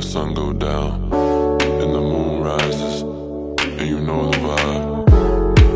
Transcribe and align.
the 0.00 0.06
sun 0.06 0.32
go 0.32 0.50
down 0.52 1.12
and 1.12 1.94
the 1.94 2.00
moon 2.00 2.42
rises, 2.42 3.02
and 3.02 3.86
you 3.86 4.00
know 4.00 4.30
the 4.30 4.38
vibe. 4.38 5.08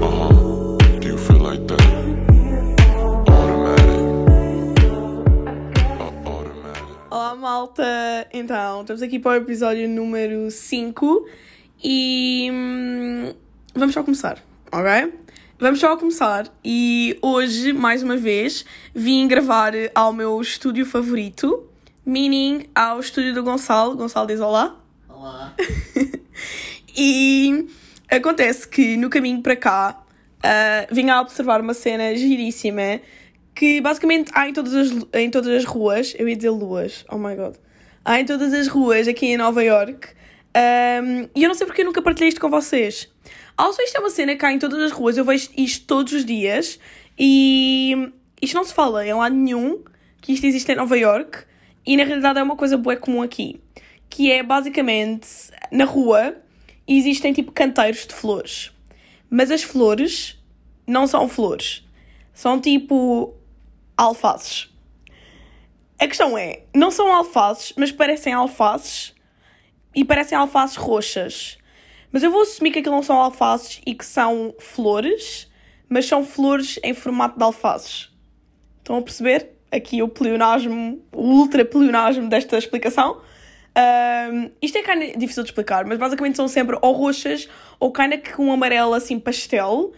Uh 0.02 0.10
huh. 0.18 0.98
Do 1.00 1.08
you 1.08 1.18
feel 1.18 1.40
like 1.40 1.66
that? 1.68 1.82
Automatic. 3.28 4.00
Uh. 6.00 7.10
Olá 7.10 7.34
malta! 7.34 8.26
Então, 8.32 8.80
estamos 8.80 9.02
aqui 9.02 9.18
para 9.18 9.32
o 9.32 9.34
episódio 9.42 9.86
número 9.86 10.50
5 10.50 11.26
e 11.82 12.48
hum, 12.50 13.34
vamos 13.74 13.92
só 13.92 14.02
começar, 14.02 14.42
ok? 14.72 15.12
Vamos 15.58 15.80
só 15.80 15.96
começar 15.98 16.50
e 16.64 17.18
hoje, 17.20 17.74
mais 17.74 18.02
uma 18.02 18.16
vez, 18.16 18.64
vim 18.94 19.28
gravar 19.28 19.72
ao 19.94 20.14
meu 20.14 20.40
estúdio 20.40 20.86
favorito, 20.86 21.68
meaning 22.04 22.66
ao 22.74 23.00
estúdio 23.00 23.34
do 23.34 23.42
Gonçalo. 23.42 23.96
Gonçalo 23.96 24.26
diz 24.26 24.40
olá. 24.40 24.76
Olá. 25.08 25.54
E 26.96 27.66
acontece 28.08 28.68
que 28.68 28.96
no 28.96 29.10
caminho 29.10 29.42
para 29.42 29.56
cá 29.56 30.04
ah, 30.42 30.86
vim 30.92 31.08
a 31.08 31.20
observar 31.20 31.60
uma 31.60 31.74
cena 31.74 32.14
giríssima 32.14 33.00
que 33.54 33.80
basicamente 33.80 34.30
há 34.34 34.48
em 34.48 34.52
todas, 34.52 34.74
as, 34.74 34.90
em 35.14 35.30
todas 35.30 35.50
as 35.50 35.64
ruas, 35.64 36.14
eu 36.18 36.28
ia 36.28 36.36
dizer 36.36 36.50
luas, 36.50 37.04
oh 37.10 37.16
my 37.16 37.34
god, 37.34 37.54
há 38.04 38.20
em 38.20 38.24
todas 38.24 38.52
as 38.52 38.68
ruas 38.68 39.08
aqui 39.08 39.26
em 39.26 39.36
Nova 39.36 39.62
York 39.62 40.08
um, 40.56 41.28
e 41.34 41.42
eu 41.42 41.48
não 41.48 41.54
sei 41.54 41.66
porque 41.66 41.80
eu 41.80 41.86
nunca 41.86 42.02
partilhei 42.02 42.28
isto 42.28 42.40
com 42.40 42.48
vocês. 42.48 43.10
Also, 43.56 43.80
isto 43.82 43.96
é 43.96 44.00
uma 44.00 44.10
cena 44.10 44.36
que 44.36 44.44
há 44.44 44.52
em 44.52 44.58
todas 44.58 44.80
as 44.80 44.92
ruas, 44.92 45.16
eu 45.16 45.24
vejo 45.24 45.48
isto 45.56 45.86
todos 45.86 46.12
os 46.12 46.24
dias 46.24 46.78
e 47.18 48.12
isto 48.42 48.54
não 48.54 48.64
se 48.64 48.74
fala 48.74 49.06
em 49.06 49.14
lado 49.14 49.34
nenhum 49.34 49.82
que 50.20 50.32
isto 50.32 50.44
existe 50.44 50.70
em 50.70 50.76
Nova 50.76 50.96
York 50.98 51.44
e 51.86 51.96
na 51.96 52.04
realidade 52.04 52.38
é 52.38 52.42
uma 52.42 52.56
coisa 52.56 52.76
bué 52.76 52.96
comum 52.96 53.22
aqui, 53.22 53.60
que 54.08 54.30
é 54.30 54.42
basicamente 54.42 55.28
na 55.70 55.84
rua 55.84 56.36
existem 56.86 57.32
tipo 57.32 57.52
canteiros 57.52 58.06
de 58.06 58.14
flores, 58.14 58.72
mas 59.28 59.50
as 59.50 59.62
flores 59.62 60.38
não 60.86 61.06
são 61.06 61.28
flores, 61.28 61.82
são 62.32 62.60
tipo 62.60 63.34
alfaces. 63.96 64.70
A 65.98 66.06
questão 66.06 66.36
é, 66.36 66.62
não 66.74 66.90
são 66.90 67.12
alfaces, 67.12 67.72
mas 67.76 67.92
parecem 67.92 68.32
alfaces 68.32 69.14
e 69.94 70.04
parecem 70.04 70.36
alfaces 70.36 70.76
roxas. 70.76 71.58
Mas 72.10 72.22
eu 72.22 72.30
vou 72.30 72.42
assumir 72.42 72.72
que 72.72 72.80
aquilo 72.80 72.94
não 72.94 73.02
são 73.02 73.18
alfaces 73.20 73.80
e 73.86 73.94
que 73.94 74.04
são 74.04 74.54
flores, 74.58 75.50
mas 75.88 76.06
são 76.06 76.24
flores 76.24 76.78
em 76.82 76.94
formato 76.94 77.38
de 77.38 77.44
alfaces. 77.44 78.10
Estão 78.78 78.98
a 78.98 79.02
perceber? 79.02 79.53
Aqui 79.74 80.02
o 80.02 80.08
pleonasmo, 80.08 81.02
o 81.12 81.22
ultra 81.22 81.64
pleonasmo 81.64 82.28
desta 82.28 82.56
explicação. 82.56 83.20
Um, 83.76 84.50
isto 84.62 84.78
é 84.78 84.82
kinda 84.82 85.18
difícil 85.18 85.42
de 85.42 85.48
explicar, 85.48 85.84
mas 85.84 85.98
basicamente 85.98 86.36
são 86.36 86.46
sempre 86.46 86.78
ou 86.80 86.92
roxas 86.92 87.48
ou 87.80 87.92
kinda 87.92 88.16
que 88.16 88.40
um 88.40 88.52
amarelo 88.52 88.94
assim 88.94 89.18
pastel. 89.18 89.92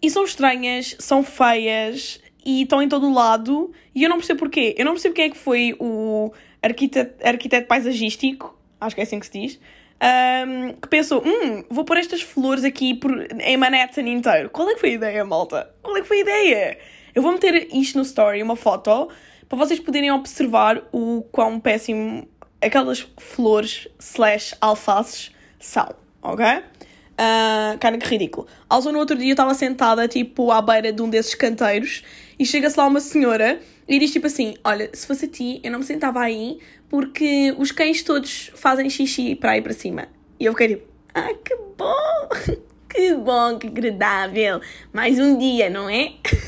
E 0.00 0.08
são 0.08 0.24
estranhas, 0.24 0.96
são 0.98 1.22
feias 1.22 2.20
e 2.44 2.62
estão 2.62 2.80
em 2.80 2.88
todo 2.88 3.08
o 3.08 3.12
lado. 3.12 3.72
E 3.94 4.04
eu 4.04 4.08
não 4.08 4.18
percebo 4.18 4.38
porquê. 4.38 4.74
Eu 4.78 4.84
não 4.84 4.92
percebo 4.92 5.14
quem 5.14 5.24
é 5.26 5.30
que 5.30 5.36
foi 5.36 5.74
o 5.80 6.32
arquiteto, 6.62 7.26
arquiteto 7.26 7.66
paisagístico, 7.66 8.56
acho 8.80 8.94
que 8.94 9.00
é 9.00 9.04
assim 9.04 9.18
que 9.18 9.26
se 9.26 9.32
diz, 9.32 9.60
um, 10.00 10.72
que 10.74 10.88
pensou: 10.88 11.22
hum, 11.26 11.64
vou 11.68 11.84
pôr 11.84 11.98
estas 11.98 12.22
flores 12.22 12.64
aqui 12.64 12.94
por, 12.94 13.10
em 13.40 13.56
Manhattan 13.56 14.02
inteiro. 14.02 14.48
Qual 14.50 14.68
é 14.70 14.74
que 14.74 14.80
foi 14.80 14.90
a 14.90 14.94
ideia, 14.94 15.24
malta? 15.24 15.74
Qual 15.82 15.96
é 15.96 16.00
que 16.00 16.08
foi 16.08 16.18
a 16.18 16.20
ideia? 16.20 16.78
Eu 17.14 17.22
vou 17.22 17.32
meter 17.32 17.68
isto 17.74 17.96
no 17.96 18.02
story, 18.02 18.42
uma 18.42 18.56
foto, 18.56 19.08
para 19.48 19.58
vocês 19.58 19.80
poderem 19.80 20.10
observar 20.12 20.82
o 20.92 21.22
quão 21.32 21.58
péssimo 21.58 22.28
aquelas 22.60 23.06
flores 23.18 23.88
slash 23.98 24.54
alfaces 24.60 25.32
são, 25.58 25.88
ok? 26.22 26.46
Uh, 26.46 27.76
cara, 27.78 27.98
que 27.98 28.06
ridículo. 28.06 28.46
Also, 28.68 28.90
no 28.92 28.98
outro 28.98 29.16
dia 29.16 29.28
eu 29.28 29.32
estava 29.32 29.52
sentada, 29.52 30.08
tipo, 30.08 30.50
à 30.50 30.62
beira 30.62 30.92
de 30.92 31.02
um 31.02 31.10
desses 31.10 31.34
canteiros 31.34 32.02
e 32.38 32.46
chega-se 32.46 32.78
lá 32.78 32.86
uma 32.86 33.00
senhora 33.00 33.60
e 33.86 33.98
diz, 33.98 34.12
tipo 34.12 34.26
assim, 34.26 34.54
olha, 34.64 34.88
se 34.92 35.06
fosse 35.06 35.26
a 35.26 35.28
ti, 35.28 35.60
eu 35.62 35.70
não 35.70 35.80
me 35.80 35.84
sentava 35.84 36.20
aí 36.20 36.58
porque 36.88 37.54
os 37.58 37.72
cães 37.72 38.02
todos 38.02 38.50
fazem 38.54 38.88
xixi 38.88 39.34
para 39.34 39.58
ir 39.58 39.62
para 39.62 39.72
cima. 39.72 40.08
E 40.38 40.46
eu 40.46 40.52
fiquei 40.52 40.68
tipo, 40.68 40.86
ah, 41.14 41.34
que 41.44 41.56
bom! 41.76 42.60
Que 42.92 43.14
bom, 43.14 43.56
que 43.56 43.68
agradável! 43.68 44.60
Mais 44.92 45.16
um 45.16 45.38
dia, 45.38 45.70
não 45.70 45.88
é? 45.88 46.14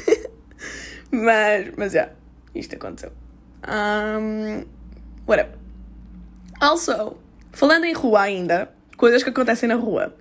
mas, 1.12 1.70
mas, 1.76 1.92
já, 1.92 2.10
isto 2.54 2.74
aconteceu. 2.74 3.12
Um, 3.68 4.64
whatever. 5.26 5.54
Also, 6.60 7.16
falando 7.52 7.84
em 7.84 7.92
rua 7.92 8.22
ainda, 8.22 8.72
coisas 8.96 9.22
que 9.22 9.30
acontecem 9.30 9.68
na 9.68 9.74
rua, 9.74 10.14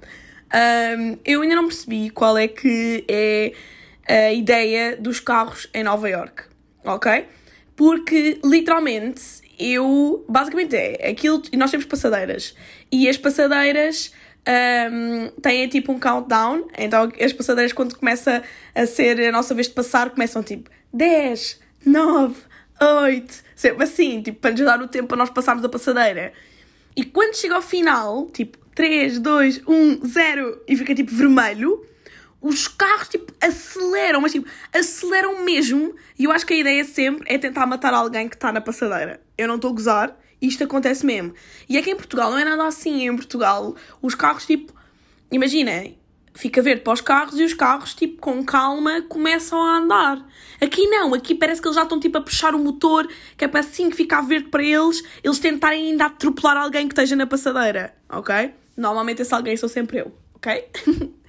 um, 0.53 1.17
eu 1.23 1.41
ainda 1.41 1.55
não 1.55 1.67
percebi 1.67 2.09
qual 2.09 2.37
é 2.37 2.47
que 2.47 3.05
é 3.07 3.53
a 4.07 4.33
ideia 4.33 4.97
dos 4.97 5.19
carros 5.19 5.69
em 5.73 5.83
Nova 5.83 6.09
York, 6.09 6.43
ok? 6.83 7.25
Porque 7.75 8.39
literalmente 8.43 9.41
eu 9.57 10.25
basicamente 10.27 10.75
é 10.75 11.09
aquilo. 11.09 11.41
E 11.51 11.57
nós 11.57 11.71
temos 11.71 11.85
passadeiras 11.85 12.55
e 12.91 13.07
as 13.07 13.17
passadeiras 13.17 14.11
um, 14.47 15.29
têm 15.41 15.67
tipo 15.67 15.91
um 15.91 15.99
countdown. 15.99 16.67
Então 16.77 17.11
as 17.19 17.33
passadeiras, 17.33 17.73
quando 17.73 17.95
começa 17.95 18.43
a 18.73 18.85
ser 18.85 19.19
a 19.19 19.31
nossa 19.31 19.53
vez 19.53 19.67
de 19.67 19.73
passar, 19.73 20.09
começam 20.09 20.41
tipo 20.43 20.69
10, 20.93 21.59
9, 21.85 22.35
8, 22.81 23.43
sempre 23.55 23.83
assim, 23.83 24.21
tipo, 24.21 24.39
para 24.39 24.51
nos 24.51 24.61
dar 24.61 24.81
o 24.81 24.87
tempo 24.87 25.07
para 25.07 25.17
nós 25.17 25.29
passarmos 25.29 25.63
a 25.63 25.69
passadeira. 25.69 26.33
E 26.95 27.05
quando 27.05 27.35
chega 27.35 27.55
ao 27.55 27.61
final, 27.61 28.27
tipo 28.27 28.57
3, 28.75 29.19
2, 29.19 29.61
1, 29.67 30.05
0 30.05 30.61
e 30.67 30.75
fica 30.75 30.95
tipo 30.95 31.13
vermelho, 31.13 31.85
os 32.41 32.67
carros 32.67 33.07
tipo 33.07 33.31
aceleram, 33.39 34.19
mas 34.19 34.31
tipo 34.31 34.49
aceleram 34.73 35.43
mesmo. 35.43 35.95
E 36.17 36.25
eu 36.25 36.31
acho 36.31 36.45
que 36.45 36.53
a 36.53 36.57
ideia 36.57 36.83
sempre 36.83 37.23
é 37.33 37.37
tentar 37.37 37.65
matar 37.65 37.93
alguém 37.93 38.27
que 38.27 38.35
está 38.35 38.51
na 38.51 38.59
passadeira. 38.59 39.21
Eu 39.37 39.47
não 39.47 39.55
estou 39.55 39.71
a 39.71 39.73
gozar, 39.73 40.17
isto 40.41 40.63
acontece 40.63 41.05
mesmo. 41.05 41.33
E 41.69 41.77
é 41.77 41.81
que 41.81 41.91
em 41.91 41.95
Portugal 41.95 42.31
não 42.31 42.37
é 42.37 42.43
nada 42.45 42.65
assim. 42.65 43.07
Em 43.07 43.15
Portugal, 43.15 43.75
os 44.01 44.15
carros 44.15 44.45
tipo, 44.45 44.73
imaginem, 45.31 45.97
fica 46.33 46.61
verde 46.61 46.81
para 46.81 46.93
os 46.93 47.01
carros 47.01 47.39
e 47.39 47.43
os 47.43 47.53
carros, 47.53 47.93
tipo, 47.93 48.19
com 48.19 48.43
calma, 48.43 49.01
começam 49.03 49.61
a 49.61 49.77
andar. 49.77 50.25
Aqui 50.59 50.87
não, 50.87 51.13
aqui 51.13 51.35
parece 51.35 51.61
que 51.61 51.67
eles 51.67 51.75
já 51.75 51.83
estão, 51.83 51.99
tipo, 51.99 52.17
a 52.17 52.21
puxar 52.21 52.55
o 52.55 52.59
motor, 52.59 53.07
que 53.37 53.45
é 53.45 53.47
para 53.47 53.59
assim 53.59 53.89
que 53.89 53.95
ficar 53.95 54.21
verde 54.21 54.49
para 54.49 54.63
eles, 54.63 55.03
eles 55.23 55.39
tentarem 55.39 55.91
ainda 55.91 56.05
atropelar 56.05 56.57
alguém 56.57 56.87
que 56.87 56.93
esteja 56.93 57.15
na 57.15 57.27
passadeira, 57.27 57.95
ok? 58.09 58.53
Normalmente 58.77 59.21
esse 59.21 59.33
alguém 59.33 59.55
sou 59.57 59.69
sempre 59.69 59.99
eu, 59.99 60.15
ok? 60.35 60.65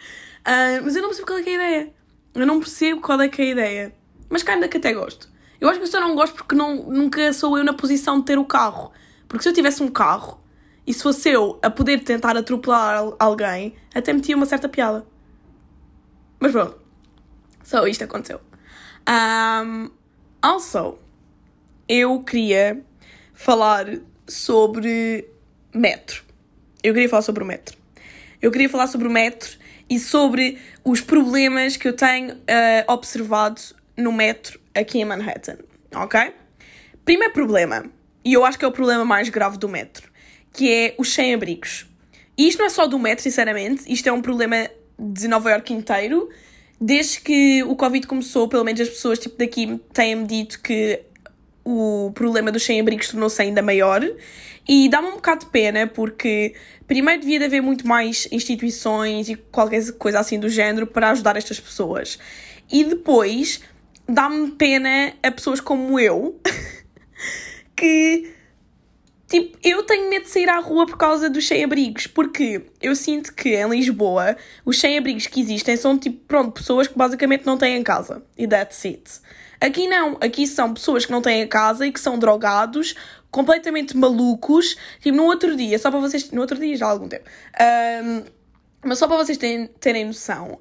Ah, 0.44 0.80
mas 0.82 0.96
eu 0.96 1.02
não 1.02 1.10
percebo 1.10 1.26
qual 1.28 1.38
é, 1.38 1.42
é 1.42 1.46
a 1.46 1.54
ideia. 1.54 1.92
Eu 2.34 2.46
não 2.46 2.58
percebo 2.58 3.00
qual 3.00 3.20
é 3.20 3.26
é 3.26 3.42
a 3.42 3.44
ideia. 3.44 3.94
Mas 4.28 4.42
cá 4.42 4.54
ainda 4.54 4.66
que 4.66 4.76
até 4.76 4.92
gosto. 4.92 5.28
Eu 5.60 5.68
acho 5.68 5.78
que 5.78 5.84
eu 5.84 5.90
só 5.90 6.00
não 6.00 6.16
gosto 6.16 6.34
porque 6.34 6.56
não, 6.56 6.74
nunca 6.90 7.32
sou 7.32 7.56
eu 7.56 7.62
na 7.62 7.72
posição 7.72 8.18
de 8.18 8.26
ter 8.26 8.38
o 8.38 8.44
carro. 8.44 8.90
Porque 9.32 9.44
se 9.44 9.48
eu 9.48 9.54
tivesse 9.54 9.82
um 9.82 9.88
carro, 9.88 10.38
e 10.86 10.92
se 10.92 11.02
fosse 11.02 11.30
eu 11.30 11.58
a 11.62 11.70
poder 11.70 12.04
tentar 12.04 12.36
atropelar 12.36 12.98
al- 12.98 13.16
alguém, 13.18 13.74
até 13.94 14.12
metia 14.12 14.36
uma 14.36 14.44
certa 14.44 14.68
piada. 14.68 15.06
Mas 16.38 16.52
pronto. 16.52 16.78
Só 17.64 17.86
isto 17.86 18.04
aconteceu. 18.04 18.42
Um, 19.08 19.88
also, 20.42 20.98
eu 21.88 22.22
queria 22.22 22.84
falar 23.32 23.86
sobre 24.28 25.26
metro. 25.74 26.22
Eu 26.82 26.92
queria 26.92 27.08
falar 27.08 27.22
sobre 27.22 27.42
o 27.42 27.46
metro. 27.46 27.78
Eu 28.42 28.50
queria 28.50 28.68
falar 28.68 28.86
sobre 28.86 29.08
o 29.08 29.10
metro 29.10 29.56
e 29.88 29.98
sobre 29.98 30.58
os 30.84 31.00
problemas 31.00 31.78
que 31.78 31.88
eu 31.88 31.96
tenho 31.96 32.36
ah, 32.46 32.92
observado 32.92 33.62
no 33.96 34.12
metro 34.12 34.60
aqui 34.74 34.98
em 34.98 35.06
Manhattan, 35.06 35.56
ok? 35.94 36.34
Primeiro 37.02 37.32
problema, 37.32 37.86
e 38.24 38.32
eu 38.32 38.44
acho 38.44 38.58
que 38.58 38.64
é 38.64 38.68
o 38.68 38.72
problema 38.72 39.04
mais 39.04 39.28
grave 39.28 39.58
do 39.58 39.68
metro, 39.68 40.10
que 40.52 40.70
é 40.70 40.94
os 40.98 41.12
sem-abrigos. 41.12 41.86
E 42.36 42.48
isto 42.48 42.58
não 42.58 42.66
é 42.66 42.70
só 42.70 42.86
do 42.86 42.98
metro, 42.98 43.22
sinceramente, 43.22 43.84
isto 43.92 44.08
é 44.08 44.12
um 44.12 44.22
problema 44.22 44.68
de 44.98 45.28
Nova 45.28 45.50
York 45.50 45.72
inteiro. 45.72 46.28
Desde 46.80 47.20
que 47.20 47.62
o 47.64 47.76
Covid 47.76 48.06
começou, 48.06 48.48
pelo 48.48 48.64
menos 48.64 48.80
as 48.80 48.88
pessoas 48.88 49.18
tipo, 49.18 49.36
daqui 49.36 49.80
têm-me 49.92 50.26
dito 50.26 50.60
que 50.60 51.00
o 51.64 52.10
problema 52.14 52.50
dos 52.50 52.64
sem-abrigos 52.64 53.08
tornou-se 53.08 53.40
ainda 53.40 53.62
maior. 53.62 54.02
E 54.68 54.88
dá-me 54.88 55.08
um 55.08 55.14
bocado 55.14 55.44
de 55.44 55.50
pena, 55.50 55.86
porque 55.86 56.54
primeiro 56.86 57.20
devia 57.20 57.38
de 57.38 57.44
haver 57.46 57.60
muito 57.60 57.86
mais 57.86 58.28
instituições 58.30 59.28
e 59.28 59.34
qualquer 59.34 59.92
coisa 59.92 60.20
assim 60.20 60.38
do 60.38 60.48
género 60.48 60.86
para 60.86 61.10
ajudar 61.10 61.36
estas 61.36 61.58
pessoas. 61.58 62.18
E 62.70 62.84
depois 62.84 63.60
dá-me 64.08 64.52
pena 64.52 65.14
a 65.22 65.30
pessoas 65.30 65.60
como 65.60 65.98
eu, 65.98 66.40
que 67.82 68.32
Tipo, 69.32 69.56
eu 69.64 69.82
tenho 69.84 70.10
medo 70.10 70.24
de 70.24 70.28
sair 70.28 70.46
à 70.50 70.58
rua 70.58 70.84
por 70.84 70.98
causa 70.98 71.30
dos 71.30 71.48
sem-abrigos, 71.48 72.06
porque 72.06 72.66
eu 72.82 72.94
sinto 72.94 73.32
que 73.34 73.56
em 73.56 73.66
Lisboa 73.66 74.36
os 74.62 74.78
sem-abrigos 74.78 75.26
que 75.26 75.40
existem 75.40 75.74
são 75.74 75.98
tipo, 75.98 76.18
pronto, 76.26 76.52
pessoas 76.52 76.86
que 76.86 76.98
basicamente 76.98 77.46
não 77.46 77.56
têm 77.56 77.82
casa. 77.82 78.22
E 78.36 78.46
that's 78.46 78.84
it. 78.84 79.10
Aqui 79.58 79.88
não, 79.88 80.18
aqui 80.20 80.46
são 80.46 80.74
pessoas 80.74 81.06
que 81.06 81.12
não 81.12 81.22
têm 81.22 81.48
casa 81.48 81.86
e 81.86 81.90
que 81.90 81.98
são 81.98 82.18
drogados, 82.18 82.94
completamente 83.30 83.96
malucos. 83.96 84.76
Tipo, 85.00 85.16
no 85.16 85.24
outro 85.24 85.56
dia, 85.56 85.78
só 85.78 85.90
para 85.90 86.00
vocês. 86.00 86.30
No 86.30 86.42
outro 86.42 86.58
dia 86.58 86.76
já 86.76 86.84
há 86.84 86.90
algum 86.90 87.08
tempo. 87.08 87.24
Um, 88.04 88.24
mas 88.84 88.98
só 88.98 89.08
para 89.08 89.16
vocês 89.16 89.38
terem, 89.38 89.66
terem 89.80 90.04
noção, 90.04 90.60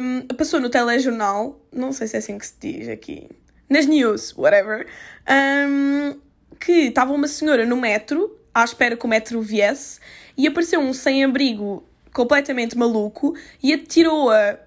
um, 0.00 0.26
passou 0.36 0.60
no 0.60 0.70
telejornal, 0.70 1.60
não 1.72 1.92
sei 1.92 2.06
se 2.06 2.14
é 2.14 2.18
assim 2.20 2.38
que 2.38 2.46
se 2.46 2.54
diz 2.60 2.88
aqui, 2.88 3.28
nas 3.68 3.86
news, 3.86 4.32
whatever, 4.36 4.86
um, 5.28 6.29
que 6.60 6.88
estava 6.88 7.12
uma 7.12 7.26
senhora 7.26 7.64
no 7.64 7.76
metro, 7.76 8.38
à 8.54 8.62
espera 8.62 8.96
que 8.96 9.04
o 9.04 9.08
metro 9.08 9.40
viesse, 9.40 9.98
e 10.36 10.46
apareceu 10.46 10.78
um 10.78 10.92
sem-abrigo 10.92 11.82
completamente 12.12 12.76
maluco 12.76 13.34
e 13.62 13.72
atirou-a 13.72 14.58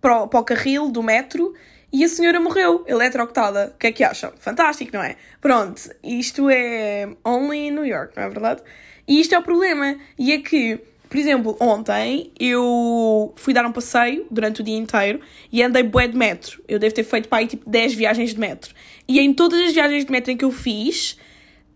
para, 0.00 0.26
para 0.26 0.40
o 0.40 0.44
carril 0.44 0.90
do 0.90 1.02
metro 1.02 1.54
e 1.92 2.04
a 2.04 2.08
senhora 2.08 2.40
morreu, 2.40 2.84
eletrocutada. 2.86 3.72
O 3.74 3.78
que 3.78 3.88
é 3.88 3.92
que 3.92 4.02
acham? 4.02 4.32
Fantástico, 4.38 4.90
não 4.94 5.02
é? 5.02 5.16
Pronto, 5.40 5.90
isto 6.02 6.48
é 6.48 7.08
only 7.24 7.68
in 7.68 7.72
New 7.72 7.84
York, 7.84 8.16
não 8.16 8.22
é 8.22 8.28
verdade? 8.30 8.62
E 9.06 9.20
isto 9.20 9.34
é 9.34 9.38
o 9.38 9.42
problema. 9.42 9.96
E 10.18 10.32
é 10.32 10.38
que, 10.38 10.80
por 11.08 11.18
exemplo, 11.18 11.54
ontem 11.60 12.32
eu 12.40 13.34
fui 13.36 13.52
dar 13.52 13.66
um 13.66 13.72
passeio 13.72 14.26
durante 14.30 14.62
o 14.62 14.64
dia 14.64 14.76
inteiro 14.76 15.20
e 15.52 15.62
andei 15.62 15.82
bué 15.82 16.08
de 16.08 16.16
metro. 16.16 16.62
Eu 16.66 16.78
devo 16.78 16.94
ter 16.94 17.04
feito 17.04 17.28
para 17.28 17.38
aí 17.38 17.46
tipo 17.46 17.68
10 17.68 17.92
viagens 17.92 18.32
de 18.32 18.40
metro. 18.40 18.74
E 19.06 19.20
em 19.20 19.34
todas 19.34 19.60
as 19.60 19.74
viagens 19.74 20.06
de 20.06 20.10
metro 20.10 20.30
em 20.30 20.36
que 20.36 20.44
eu 20.46 20.50
fiz, 20.50 21.18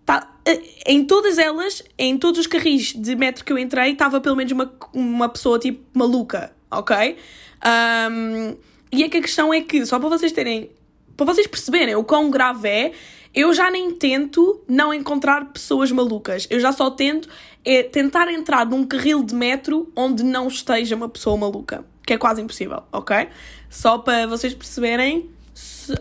tá, 0.06 0.32
eh, 0.46 0.62
em 0.86 1.04
todas 1.04 1.36
elas, 1.36 1.82
em 1.98 2.16
todos 2.16 2.40
os 2.40 2.46
carris 2.46 2.94
de 2.94 3.14
metro 3.16 3.44
que 3.44 3.52
eu 3.52 3.58
entrei, 3.58 3.92
estava 3.92 4.20
pelo 4.20 4.36
menos 4.36 4.52
uma, 4.52 4.72
uma 4.94 5.28
pessoa 5.28 5.58
tipo 5.58 5.82
maluca, 5.92 6.52
ok? 6.70 7.16
Um, 8.10 8.56
e 8.92 9.02
é 9.02 9.08
que 9.08 9.18
a 9.18 9.22
questão 9.22 9.52
é 9.52 9.60
que, 9.60 9.84
só 9.84 9.98
para 9.98 10.08
vocês 10.08 10.32
terem. 10.32 10.70
Para 11.16 11.26
vocês 11.26 11.46
perceberem 11.46 11.96
o 11.96 12.04
quão 12.04 12.30
grave 12.30 12.68
é, 12.68 12.92
eu 13.34 13.52
já 13.52 13.70
nem 13.70 13.90
tento 13.90 14.62
não 14.68 14.92
encontrar 14.94 15.46
pessoas 15.52 15.90
malucas. 15.90 16.46
Eu 16.50 16.60
já 16.60 16.72
só 16.72 16.90
tento 16.90 17.28
é 17.64 17.82
tentar 17.82 18.32
entrar 18.32 18.64
num 18.64 18.86
carril 18.86 19.22
de 19.22 19.34
metro 19.34 19.90
onde 19.96 20.22
não 20.22 20.46
esteja 20.46 20.94
uma 20.94 21.08
pessoa 21.08 21.36
maluca. 21.36 21.84
Que 22.06 22.12
é 22.12 22.18
quase 22.18 22.40
impossível, 22.40 22.84
ok? 22.92 23.28
Só 23.68 23.98
para 23.98 24.26
vocês 24.26 24.54
perceberem. 24.54 25.28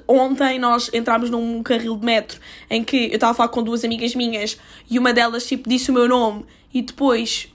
Ontem 0.08 0.60
nós 0.60 0.90
entramos 0.94 1.30
num 1.30 1.62
carril 1.64 1.96
de 1.98 2.06
metro 2.06 2.40
em 2.70 2.84
que 2.84 3.08
eu 3.08 3.16
estava 3.16 3.32
a 3.32 3.36
falar 3.36 3.50
com 3.50 3.64
duas 3.64 3.84
amigas 3.84 4.16
minhas 4.16 4.58
e 4.90 4.98
uma 4.98 5.14
delas 5.14 5.46
tipo 5.46 5.70
disse 5.70 5.92
o 5.92 5.94
meu 5.94 6.08
nome 6.08 6.46
e 6.74 6.82
depois 6.82 7.52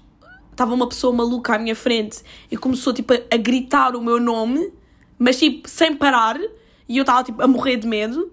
estava 0.50 0.74
uma 0.74 0.88
pessoa 0.88 1.12
maluca 1.12 1.54
à 1.54 1.58
minha 1.58 1.76
frente 1.76 2.18
e 2.50 2.56
começou 2.56 2.92
tipo 2.92 3.12
a, 3.12 3.36
gritar 3.36 3.96
o 3.96 4.02
meu 4.02 4.20
nome 4.20 4.72
mas 5.20 5.38
tipo, 5.38 5.68
sem 5.68 5.94
parar, 5.94 6.40
e 6.88 6.96
eu 6.96 7.02
estava 7.02 7.22
tipo 7.22 7.42
a 7.42 7.46
morrer 7.46 7.76
de 7.76 7.86
medo. 7.86 8.32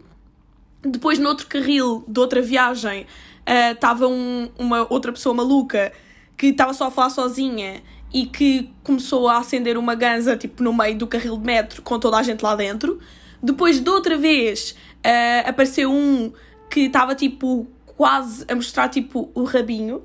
Depois, 0.82 1.20
no 1.20 1.28
outro 1.28 1.46
carril 1.46 2.06
de 2.08 2.18
outra 2.18 2.42
viagem, 2.42 3.06
estava 3.46 4.08
uh, 4.08 4.10
um, 4.10 4.50
uma 4.58 4.88
outra 4.90 5.12
pessoa 5.12 5.36
maluca 5.36 5.92
que 6.38 6.48
estava 6.48 6.74
só 6.74 6.88
a 6.88 6.92
falar 6.92 7.10
sozinha 7.10 7.84
e 8.14 8.26
que 8.26 8.72
começou 8.84 9.28
a 9.28 9.40
acender 9.40 9.78
uma 9.78 9.96
ganza 9.96 10.38
tipo 10.38 10.64
no 10.64 10.72
meio 10.72 10.98
do 10.98 11.06
carril 11.08 11.36
de 11.36 11.46
metro 11.46 11.82
com 11.82 12.00
toda 12.00 12.16
a 12.16 12.24
gente 12.24 12.42
lá 12.42 12.56
dentro. 12.56 13.02
Depois, 13.48 13.80
de 13.80 13.90
outra 13.90 14.18
vez, 14.18 14.72
uh, 15.06 15.50
apareceu 15.50 15.92
um 15.92 16.32
que 16.70 16.82
estava 16.82 17.16
tipo 17.16 17.66
quase 17.86 18.46
a 18.48 18.54
mostrar 18.54 18.90
tipo 18.90 19.32
o 19.34 19.44
rabinho 19.44 20.04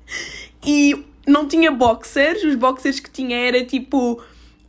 e 0.64 1.04
não 1.26 1.46
tinha 1.46 1.70
boxers, 1.70 2.42
os 2.44 2.54
boxers 2.54 3.00
que 3.00 3.10
tinha 3.10 3.36
era 3.36 3.64
tipo 3.64 4.22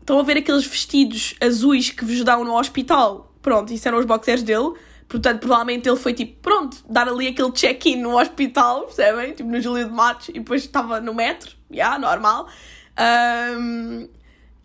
Estão 0.10 0.20
a 0.20 0.24
ver 0.24 0.38
aqueles 0.38 0.66
vestidos 0.66 1.36
azuis 1.40 1.92
que 1.92 2.04
vos 2.04 2.24
dão 2.24 2.44
no 2.44 2.58
hospital? 2.58 3.32
Pronto, 3.44 3.72
isso 3.72 3.88
eram 3.88 4.00
os 4.00 4.06
boxers 4.06 4.42
dele. 4.42 4.74
Portanto, 5.08 5.42
provavelmente 5.42 5.88
ele 5.88 5.98
foi 5.98 6.16
tipo, 6.16 6.42
pronto, 6.42 6.78
dar 6.90 7.08
ali 7.08 7.28
aquele 7.28 7.52
check-in 7.52 7.98
no 7.98 8.20
hospital, 8.20 8.86
percebem? 8.86 9.34
Tipo, 9.34 9.52
no 9.52 9.62
Júlio 9.62 9.86
de 9.86 9.92
Matos, 9.92 10.30
e 10.30 10.34
depois 10.34 10.64
estava 10.64 11.00
no 11.00 11.14
metro, 11.14 11.52
já, 11.70 11.76
yeah, 11.76 12.00
normal. 12.00 12.48
Um, 13.00 14.10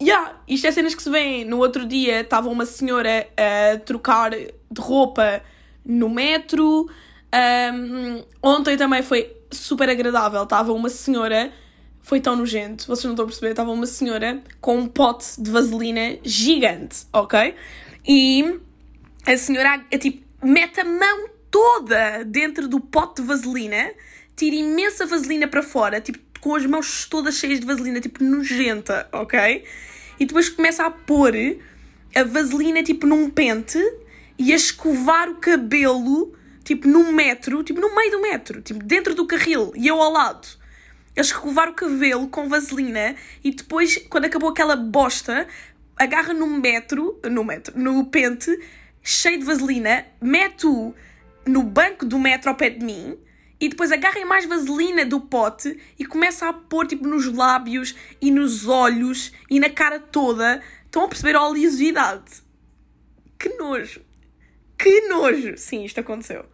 yeah, 0.02 0.38
isto 0.46 0.66
é 0.66 0.72
cenas 0.72 0.94
que 0.94 1.02
se 1.02 1.10
vêem. 1.10 1.44
No 1.44 1.58
outro 1.58 1.86
dia 1.86 2.20
estava 2.20 2.48
uma 2.48 2.66
senhora 2.66 3.26
a 3.36 3.78
trocar 3.78 4.30
de 4.30 4.80
roupa 4.80 5.42
no 5.84 6.08
metro. 6.08 6.88
Um, 7.72 8.22
ontem 8.42 8.76
também 8.76 9.02
foi 9.02 9.36
super 9.50 9.88
agradável. 9.88 10.42
Estava 10.42 10.72
uma 10.72 10.88
senhora 10.88 11.52
foi 12.04 12.20
tão 12.20 12.36
nojento, 12.36 12.86
vocês 12.86 13.04
não 13.04 13.12
estão 13.12 13.24
a 13.24 13.28
perceber, 13.28 13.52
estava 13.52 13.70
uma 13.70 13.86
senhora 13.86 14.42
com 14.60 14.76
um 14.76 14.86
pote 14.86 15.40
de 15.40 15.50
vaselina 15.50 16.18
gigante, 16.22 17.06
ok? 17.10 17.54
E 18.06 18.60
a 19.26 19.38
senhora, 19.38 19.82
a, 19.90 19.98
tipo, 19.98 20.22
mete 20.42 20.80
a 20.80 20.84
mão 20.84 21.30
toda 21.50 22.22
dentro 22.24 22.68
do 22.68 22.78
pote 22.78 23.22
de 23.22 23.28
vaselina, 23.28 23.90
tira 24.36 24.54
imensa 24.54 25.06
vaselina 25.06 25.48
para 25.48 25.62
fora, 25.62 25.98
tipo, 25.98 26.18
com 26.44 26.54
as 26.54 26.66
mãos 26.66 27.06
todas 27.06 27.36
cheias 27.36 27.58
de 27.58 27.64
vaselina, 27.64 28.02
tipo, 28.02 28.22
nojenta, 28.22 29.08
ok? 29.10 29.64
E 30.20 30.26
depois 30.26 30.50
começa 30.50 30.84
a 30.84 30.90
pôr 30.90 31.32
a 32.14 32.22
vaselina, 32.22 32.82
tipo, 32.82 33.06
num 33.06 33.30
pente 33.30 33.78
e 34.38 34.52
a 34.52 34.56
escovar 34.56 35.30
o 35.30 35.36
cabelo, 35.36 36.36
tipo, 36.62 36.86
num 36.86 37.12
metro, 37.12 37.64
tipo, 37.64 37.80
no 37.80 37.96
meio 37.96 38.10
do 38.10 38.20
metro, 38.20 38.60
tipo, 38.60 38.84
dentro 38.84 39.14
do 39.14 39.26
carril, 39.26 39.72
e 39.74 39.88
eu 39.88 39.98
ao 40.02 40.12
lado 40.12 40.46
a 41.16 41.20
escovar 41.22 41.70
o 41.70 41.72
cabelo 41.72 42.28
com 42.28 42.46
vaselina 42.46 43.16
e 43.42 43.50
depois, 43.50 43.96
quando 44.10 44.26
acabou 44.26 44.50
aquela 44.50 44.76
bosta, 44.76 45.48
agarra 45.96 46.34
no 46.34 46.46
metro, 46.46 47.18
no 47.24 47.42
metro, 47.42 47.72
no 47.80 48.04
pente, 48.04 48.54
cheio 49.02 49.38
de 49.38 49.46
vaselina, 49.46 50.04
mete-o 50.20 50.94
no 51.46 51.62
banco 51.62 52.04
do 52.04 52.18
metro 52.18 52.50
ao 52.50 52.54
pé 52.54 52.68
de 52.68 52.84
mim 52.84 53.16
e 53.60 53.68
depois 53.68 53.92
agarra 53.92 54.24
mais 54.24 54.46
vaselina 54.46 55.04
do 55.04 55.20
pote 55.20 55.78
e 55.98 56.04
começa 56.04 56.48
a 56.48 56.52
pôr 56.52 56.86
tipo 56.86 57.06
nos 57.06 57.32
lábios 57.32 57.94
e 58.20 58.30
nos 58.30 58.66
olhos 58.66 59.32
e 59.50 59.60
na 59.60 59.70
cara 59.70 59.98
toda. 59.98 60.62
Estão 60.84 61.04
a 61.04 61.08
perceber 61.08 61.36
a 61.36 61.46
oleosidade? 61.46 62.42
Que 63.38 63.48
nojo! 63.50 64.00
Que 64.78 65.08
nojo! 65.08 65.56
Sim, 65.56 65.84
isto 65.84 66.00
aconteceu. 66.00 66.44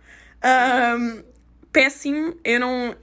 Um, 0.44 1.22
péssimo. 1.72 2.36
Eu 2.44 2.60
não. 2.60 2.96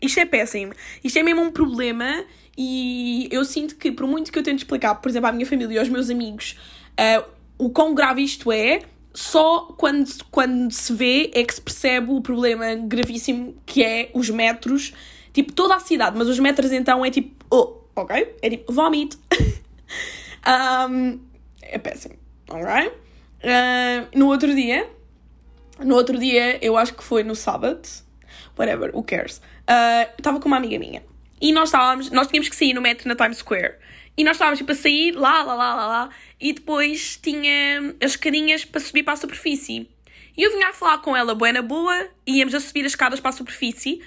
Isto 0.00 0.20
é 0.20 0.26
péssimo. 0.26 0.72
Isto 1.02 1.18
é 1.18 1.22
mesmo 1.22 1.42
um 1.42 1.50
problema 1.50 2.24
e 2.56 3.28
eu 3.30 3.44
sinto 3.44 3.76
que, 3.76 3.90
por 3.90 4.06
muito 4.06 4.30
que 4.30 4.38
eu 4.38 4.42
tente 4.42 4.64
explicar, 4.64 4.96
por 4.96 5.08
exemplo, 5.08 5.28
à 5.28 5.32
minha 5.32 5.46
família 5.46 5.74
e 5.74 5.78
aos 5.78 5.88
meus 5.88 6.10
amigos, 6.10 6.58
uh, 6.92 7.24
o 7.58 7.70
quão 7.70 7.94
grave 7.94 8.22
isto 8.22 8.52
é, 8.52 8.82
só 9.14 9.74
quando, 9.76 10.08
quando 10.30 10.70
se 10.70 10.92
vê 10.92 11.30
é 11.34 11.44
que 11.44 11.54
se 11.54 11.60
percebe 11.60 12.10
o 12.10 12.20
problema 12.20 12.74
gravíssimo 12.74 13.54
que 13.66 13.82
é 13.82 14.10
os 14.14 14.30
metros. 14.30 14.92
Tipo, 15.32 15.52
toda 15.52 15.74
a 15.76 15.80
cidade, 15.80 16.16
mas 16.16 16.28
os 16.28 16.38
metros 16.38 16.72
então 16.72 17.04
é 17.04 17.10
tipo, 17.10 17.34
oh, 17.50 17.78
ok? 17.96 18.36
É 18.42 18.50
tipo, 18.50 18.72
vómito. 18.72 19.18
um, 20.90 21.20
é 21.62 21.78
péssimo, 21.78 22.16
alright? 22.50 22.92
Uh, 23.42 24.18
no 24.18 24.28
outro 24.28 24.54
dia, 24.54 24.88
no 25.80 25.94
outro 25.94 26.18
dia, 26.18 26.58
eu 26.64 26.76
acho 26.76 26.94
que 26.94 27.02
foi 27.02 27.22
no 27.22 27.34
sábado, 27.34 27.88
whatever, 28.58 28.94
who 28.94 29.02
cares? 29.02 29.40
Estava 30.18 30.36
uh, 30.36 30.40
com 30.40 30.48
uma 30.48 30.58
amiga 30.58 30.78
minha 30.78 31.02
e 31.42 31.50
nós 31.50 31.70
estávamos, 31.70 32.08
nós 32.12 32.28
tínhamos 32.28 32.48
que 32.48 32.54
sair 32.54 32.72
no 32.72 32.80
metro 32.80 33.08
na 33.08 33.16
Times 33.16 33.38
Square. 33.38 33.74
E 34.16 34.24
nós 34.24 34.36
estávamos 34.36 34.58
tipo 34.58 34.72
a 34.72 34.74
sair 34.74 35.12
lá, 35.12 35.42
lá, 35.42 35.54
lá, 35.54 35.74
lá, 35.74 35.86
lá, 35.86 36.10
e 36.40 36.52
depois 36.52 37.16
tinha 37.16 37.94
as 38.02 38.12
escadinhas 38.12 38.64
para 38.64 38.80
subir 38.80 39.02
para 39.02 39.14
a 39.14 39.16
superfície. 39.16 39.88
E 40.36 40.42
eu 40.42 40.50
vinha 40.50 40.68
a 40.68 40.72
falar 40.72 40.98
com 40.98 41.16
ela, 41.16 41.34
boa 41.34 41.52
na 41.52 41.62
boa, 41.62 42.08
e 42.26 42.38
íamos 42.38 42.54
a 42.54 42.60
subir 42.60 42.84
as 42.84 42.92
escadas 42.92 43.20
para 43.20 43.30
a 43.30 43.32
superfície, 43.32 44.02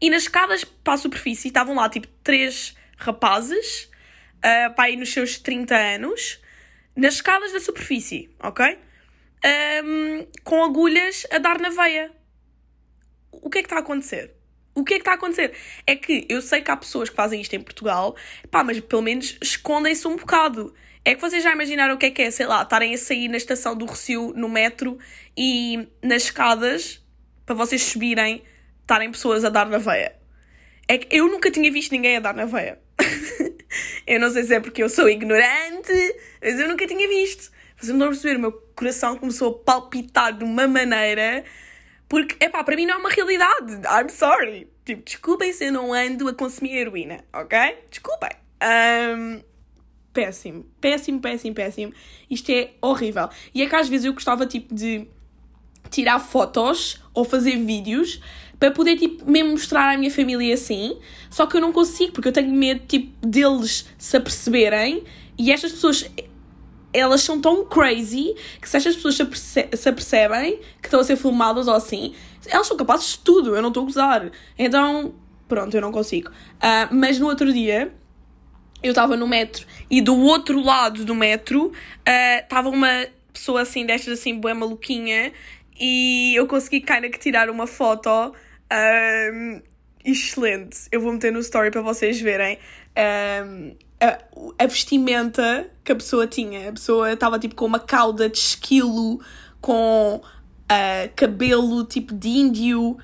e 0.00 0.10
nas 0.10 0.22
escadas 0.22 0.64
para 0.64 0.94
a 0.94 0.98
superfície 0.98 1.48
estavam 1.48 1.76
lá 1.76 1.88
tipo 1.88 2.08
três 2.22 2.76
rapazes, 2.96 3.90
uh, 4.38 4.74
para 4.74 4.84
aí 4.84 4.96
nos 4.96 5.12
seus 5.12 5.38
30 5.38 5.74
anos, 5.74 6.40
nas 6.96 7.14
escadas 7.14 7.52
da 7.52 7.60
superfície, 7.60 8.30
ok? 8.40 8.78
Um, 9.84 10.26
com 10.42 10.64
agulhas 10.64 11.26
a 11.30 11.38
dar 11.38 11.60
na 11.60 11.70
veia. 11.70 12.10
O 13.30 13.50
que 13.50 13.58
é 13.58 13.62
que 13.62 13.66
está 13.66 13.76
a 13.76 13.80
acontecer? 13.80 14.34
O 14.74 14.82
que 14.82 14.94
é 14.94 14.96
que 14.96 15.02
está 15.02 15.12
a 15.12 15.14
acontecer? 15.14 15.52
É 15.86 15.94
que 15.94 16.26
eu 16.28 16.42
sei 16.42 16.60
que 16.60 16.70
há 16.70 16.76
pessoas 16.76 17.08
que 17.08 17.14
fazem 17.14 17.40
isto 17.40 17.54
em 17.54 17.60
Portugal, 17.60 18.16
pá, 18.50 18.64
mas 18.64 18.80
pelo 18.80 19.02
menos 19.02 19.38
escondem-se 19.40 20.06
um 20.08 20.16
bocado. 20.16 20.74
É 21.04 21.14
que 21.14 21.20
vocês 21.20 21.42
já 21.44 21.52
imaginaram 21.52 21.94
o 21.94 21.98
que 21.98 22.06
é 22.06 22.10
que 22.10 22.22
é, 22.22 22.30
sei 22.30 22.46
lá, 22.46 22.62
estarem 22.62 22.92
a 22.94 22.98
sair 22.98 23.28
na 23.28 23.36
estação 23.36 23.76
do 23.76 23.84
Recio, 23.84 24.32
no 24.34 24.48
metro, 24.48 24.98
e 25.36 25.86
nas 26.02 26.24
escadas, 26.24 27.00
para 27.46 27.54
vocês 27.54 27.82
subirem, 27.82 28.42
estarem 28.80 29.10
pessoas 29.12 29.44
a 29.44 29.48
dar 29.48 29.66
na 29.66 29.78
veia. 29.78 30.16
É 30.88 30.98
que 30.98 31.14
eu 31.16 31.28
nunca 31.28 31.50
tinha 31.50 31.70
visto 31.70 31.92
ninguém 31.92 32.16
a 32.16 32.20
dar 32.20 32.34
na 32.34 32.46
veia. 32.46 32.78
eu 34.06 34.18
não 34.18 34.30
sei 34.30 34.44
se 34.44 34.54
é 34.54 34.60
porque 34.60 34.82
eu 34.82 34.88
sou 34.88 35.08
ignorante, 35.08 36.16
mas 36.42 36.58
eu 36.58 36.68
nunca 36.68 36.86
tinha 36.86 37.06
visto. 37.06 37.52
Vocês 37.76 37.88
não 37.88 37.96
estão 37.96 38.06
a 38.06 38.10
perceber, 38.10 38.36
o 38.36 38.40
meu 38.40 38.52
coração 38.74 39.16
começou 39.18 39.50
a 39.50 39.64
palpitar 39.64 40.36
de 40.36 40.44
uma 40.44 40.66
maneira 40.66 41.44
porque, 42.14 42.36
é 42.38 42.48
pá, 42.48 42.62
para 42.62 42.76
mim 42.76 42.86
não 42.86 42.94
é 42.94 42.98
uma 42.98 43.10
realidade. 43.10 43.72
I'm 43.88 44.08
sorry. 44.08 44.68
Tipo, 44.84 45.02
desculpem 45.04 45.52
se 45.52 45.64
eu 45.64 45.72
não 45.72 45.92
ando 45.92 46.28
a 46.28 46.32
consumir 46.32 46.76
heroína, 46.76 47.24
ok? 47.32 47.58
Desculpem. 47.90 48.30
Um, 48.62 49.42
péssimo. 50.12 50.64
Péssimo, 50.80 51.20
péssimo, 51.20 51.56
péssimo. 51.56 51.92
Isto 52.30 52.52
é 52.52 52.70
horrível. 52.80 53.28
E 53.52 53.62
é 53.62 53.68
que 53.68 53.74
às 53.74 53.88
vezes 53.88 54.06
eu 54.06 54.12
gostava, 54.12 54.46
tipo, 54.46 54.72
de 54.72 55.08
tirar 55.90 56.20
fotos 56.20 57.02
ou 57.12 57.24
fazer 57.24 57.56
vídeos 57.56 58.20
para 58.60 58.70
poder, 58.70 58.96
tipo, 58.96 59.28
mesmo 59.28 59.50
mostrar 59.50 59.92
à 59.92 59.98
minha 59.98 60.10
família 60.12 60.54
assim. 60.54 60.96
Só 61.28 61.46
que 61.46 61.56
eu 61.56 61.60
não 61.60 61.72
consigo, 61.72 62.12
porque 62.12 62.28
eu 62.28 62.32
tenho 62.32 62.54
medo, 62.54 62.86
tipo, 62.86 63.10
deles 63.26 63.88
se 63.98 64.16
aperceberem. 64.16 65.02
E 65.36 65.50
estas 65.50 65.72
pessoas, 65.72 66.08
elas 66.94 67.20
são 67.22 67.40
tão 67.40 67.66
crazy 67.66 68.34
que 68.62 68.68
se 68.68 68.76
estas 68.76 68.94
pessoas 68.94 69.16
se, 69.16 69.22
aperce 69.22 69.68
se 69.72 69.88
apercebem 69.88 70.58
que 70.80 70.86
estão 70.86 71.00
a 71.00 71.04
ser 71.04 71.16
filmadas 71.16 71.66
ou 71.66 71.74
assim, 71.74 72.14
elas 72.46 72.66
são 72.66 72.76
capazes 72.76 73.12
de 73.12 73.18
tudo, 73.18 73.56
eu 73.56 73.60
não 73.60 73.68
estou 73.68 73.82
a 73.82 73.86
gozar. 73.86 74.30
Então, 74.58 75.14
pronto, 75.48 75.76
eu 75.76 75.80
não 75.80 75.90
consigo. 75.90 76.30
Uh, 76.30 76.94
mas 76.94 77.18
no 77.18 77.26
outro 77.26 77.52
dia, 77.52 77.92
eu 78.82 78.90
estava 78.90 79.16
no 79.16 79.26
metro 79.26 79.66
e 79.90 80.00
do 80.00 80.16
outro 80.16 80.62
lado 80.62 81.04
do 81.04 81.14
metro 81.14 81.72
estava 82.40 82.68
uh, 82.68 82.72
uma 82.72 83.06
pessoa 83.32 83.62
assim, 83.62 83.84
destas 83.84 84.20
assim, 84.20 84.38
boa 84.38 84.54
maluquinha, 84.54 85.32
e 85.78 86.32
eu 86.36 86.46
consegui 86.46 86.80
kind 86.80 87.04
of 87.04 87.18
tirar 87.18 87.50
uma 87.50 87.66
foto 87.66 88.32
um, 88.72 89.60
excelente. 90.04 90.86
Eu 90.92 91.00
vou 91.00 91.12
meter 91.12 91.32
no 91.32 91.40
story 91.40 91.70
para 91.70 91.82
vocês 91.82 92.20
verem. 92.20 92.58
Um, 92.96 93.74
a, 94.04 94.18
a, 94.58 94.66
vestimenta 94.66 95.68
que 95.82 95.92
a 95.92 95.96
pessoa 95.96 96.26
tinha. 96.26 96.68
A 96.68 96.72
pessoa 96.72 97.12
estava 97.12 97.38
tipo 97.38 97.54
com 97.54 97.64
uma 97.64 97.78
cauda 97.78 98.28
de 98.28 98.38
esquilo, 98.38 99.20
com 99.60 100.20
uh, 100.20 101.10
cabelo 101.16 101.84
tipo 101.84 102.14
de 102.14 102.28
índio, 102.28 102.96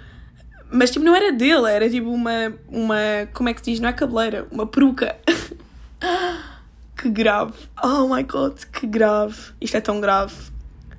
mas 0.71 0.91
tipo 0.91 1.05
não 1.05 1.15
era 1.15 1.33
dele, 1.33 1.71
era 1.71 1.89
tipo 1.89 2.11
uma, 2.11 2.53
uma. 2.69 2.97
Como 3.33 3.49
é 3.49 3.55
que 3.55 3.61
se 3.61 3.73
diz? 3.73 3.81
Não 3.81 3.89
é 3.89 3.93
cabeleira, 3.93 4.47
uma 4.51 4.67
peruca. 4.67 5.17
que 6.97 7.09
grave. 7.09 7.55
Oh 7.83 8.15
my 8.15 8.23
god, 8.23 8.59
que 8.73 8.87
grave. 8.87 9.53
Isto 9.61 9.77
é 9.77 9.81
tão 9.81 10.01
grave. 10.01 10.35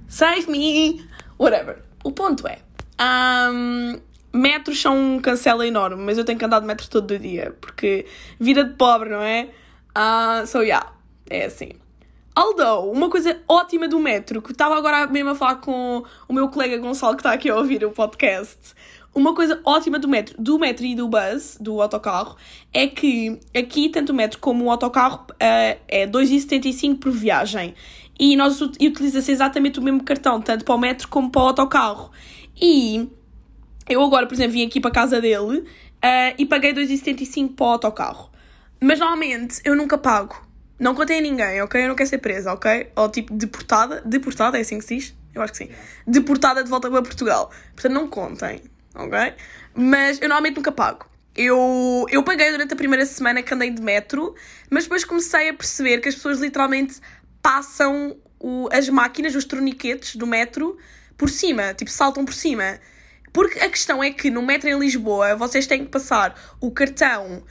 Save 0.07 0.49
me! 0.49 1.05
Whatever. 1.39 1.83
O 2.03 2.11
ponto 2.11 2.47
é. 2.47 2.59
Um, 2.99 3.99
metros 4.33 4.81
são 4.81 4.97
um 4.97 5.19
cancela 5.19 5.65
enorme, 5.65 6.03
mas 6.03 6.17
eu 6.17 6.25
tenho 6.25 6.37
que 6.37 6.45
andar 6.45 6.59
de 6.59 6.65
metro 6.65 6.89
todo 6.89 7.11
o 7.11 7.19
dia, 7.19 7.55
porque 7.61 8.05
vida 8.39 8.63
de 8.63 8.73
pobre, 8.73 9.09
não 9.09 9.21
é? 9.21 9.49
Uh, 9.97 10.45
so 10.45 10.61
yeah, 10.61 10.91
é 11.29 11.45
assim. 11.45 11.71
Although, 12.35 12.91
uma 12.91 13.09
coisa 13.09 13.41
ótima 13.47 13.87
do 13.87 13.99
metro, 13.99 14.41
que 14.41 14.51
estava 14.53 14.77
agora 14.77 15.05
mesmo 15.07 15.31
a 15.31 15.35
falar 15.35 15.55
com 15.55 16.03
o 16.27 16.33
meu 16.33 16.47
colega 16.47 16.77
Gonçalo, 16.77 17.15
que 17.15 17.21
está 17.21 17.33
aqui 17.33 17.49
a 17.49 17.55
ouvir 17.57 17.83
o 17.83 17.91
podcast, 17.91 18.73
uma 19.13 19.35
coisa 19.35 19.59
ótima 19.65 19.99
do 19.99 20.07
metro, 20.07 20.41
do 20.41 20.57
metro 20.57 20.85
e 20.85 20.95
do 20.95 21.09
bus, 21.09 21.57
do 21.59 21.81
autocarro, 21.81 22.37
é 22.73 22.87
que 22.87 23.37
aqui, 23.53 23.89
tanto 23.89 24.11
o 24.11 24.15
metro 24.15 24.39
como 24.39 24.65
o 24.65 24.71
autocarro, 24.71 25.25
uh, 25.31 25.77
é 25.87 26.07
2,75 26.07 26.99
por 26.99 27.11
viagem 27.11 27.75
e 28.17 28.35
nós 28.37 28.61
utiliza-se 28.61 29.31
exatamente 29.31 29.79
o 29.79 29.83
mesmo 29.83 30.03
cartão, 30.03 30.39
tanto 30.39 30.63
para 30.63 30.75
o 30.75 30.77
metro 30.77 31.07
como 31.09 31.29
para 31.29 31.41
o 31.41 31.47
autocarro. 31.47 32.11
E 32.59 33.09
eu 33.89 34.01
agora, 34.01 34.25
por 34.27 34.33
exemplo, 34.33 34.53
vim 34.53 34.65
aqui 34.65 34.79
para 34.79 34.91
a 34.91 34.93
casa 34.93 35.19
dele 35.19 35.59
uh, 35.59 35.65
e 36.37 36.45
paguei 36.45 36.73
2,75 36.73 37.55
para 37.55 37.65
o 37.65 37.69
autocarro. 37.69 38.30
Mas 38.81 38.97
normalmente 38.97 39.61
eu 39.63 39.75
nunca 39.75 39.97
pago. 39.97 40.35
Não 40.79 40.95
contei 40.95 41.19
a 41.19 41.21
ninguém, 41.21 41.61
ok? 41.61 41.83
Eu 41.83 41.89
não 41.89 41.95
quero 41.95 42.09
ser 42.09 42.17
presa, 42.17 42.51
ok? 42.51 42.91
Ou 42.95 43.09
tipo 43.09 43.31
deportada. 43.33 44.01
Deportada, 44.03 44.57
é 44.57 44.61
assim 44.61 44.79
que 44.79 44.85
se 44.85 44.95
diz? 44.95 45.15
Eu 45.33 45.43
acho 45.43 45.53
que 45.53 45.59
sim. 45.59 45.69
Deportada 46.07 46.63
de 46.63 46.69
volta 46.69 46.89
para 46.89 47.03
Portugal. 47.03 47.51
Portanto, 47.75 47.93
não 47.93 48.07
contem, 48.07 48.63
ok? 48.95 49.33
Mas 49.75 50.19
eu 50.19 50.27
normalmente 50.27 50.55
nunca 50.55 50.71
pago. 50.71 51.05
Eu, 51.35 52.05
eu 52.09 52.23
paguei 52.23 52.49
durante 52.49 52.73
a 52.73 52.75
primeira 52.75 53.05
semana 53.05 53.43
que 53.43 53.53
andei 53.53 53.69
de 53.69 53.81
metro, 53.81 54.35
mas 54.69 54.83
depois 54.83 55.05
comecei 55.05 55.49
a 55.49 55.53
perceber 55.53 55.99
que 55.99 56.09
as 56.09 56.15
pessoas 56.15 56.39
literalmente 56.39 56.99
passam 57.41 58.17
o, 58.39 58.67
as 58.73 58.89
máquinas, 58.89 59.35
os 59.35 59.45
torniquetes 59.45 60.15
do 60.15 60.25
metro 60.25 60.77
por 61.15 61.29
cima, 61.29 61.73
tipo, 61.75 61.91
saltam 61.91 62.25
por 62.25 62.33
cima. 62.33 62.79
Porque 63.31 63.59
a 63.59 63.69
questão 63.69 64.03
é 64.03 64.11
que 64.11 64.31
no 64.31 64.41
metro 64.41 64.67
em 64.67 64.77
Lisboa 64.77 65.35
vocês 65.35 65.67
têm 65.67 65.85
que 65.85 65.91
passar 65.91 66.35
o 66.59 66.71
cartão 66.71 67.43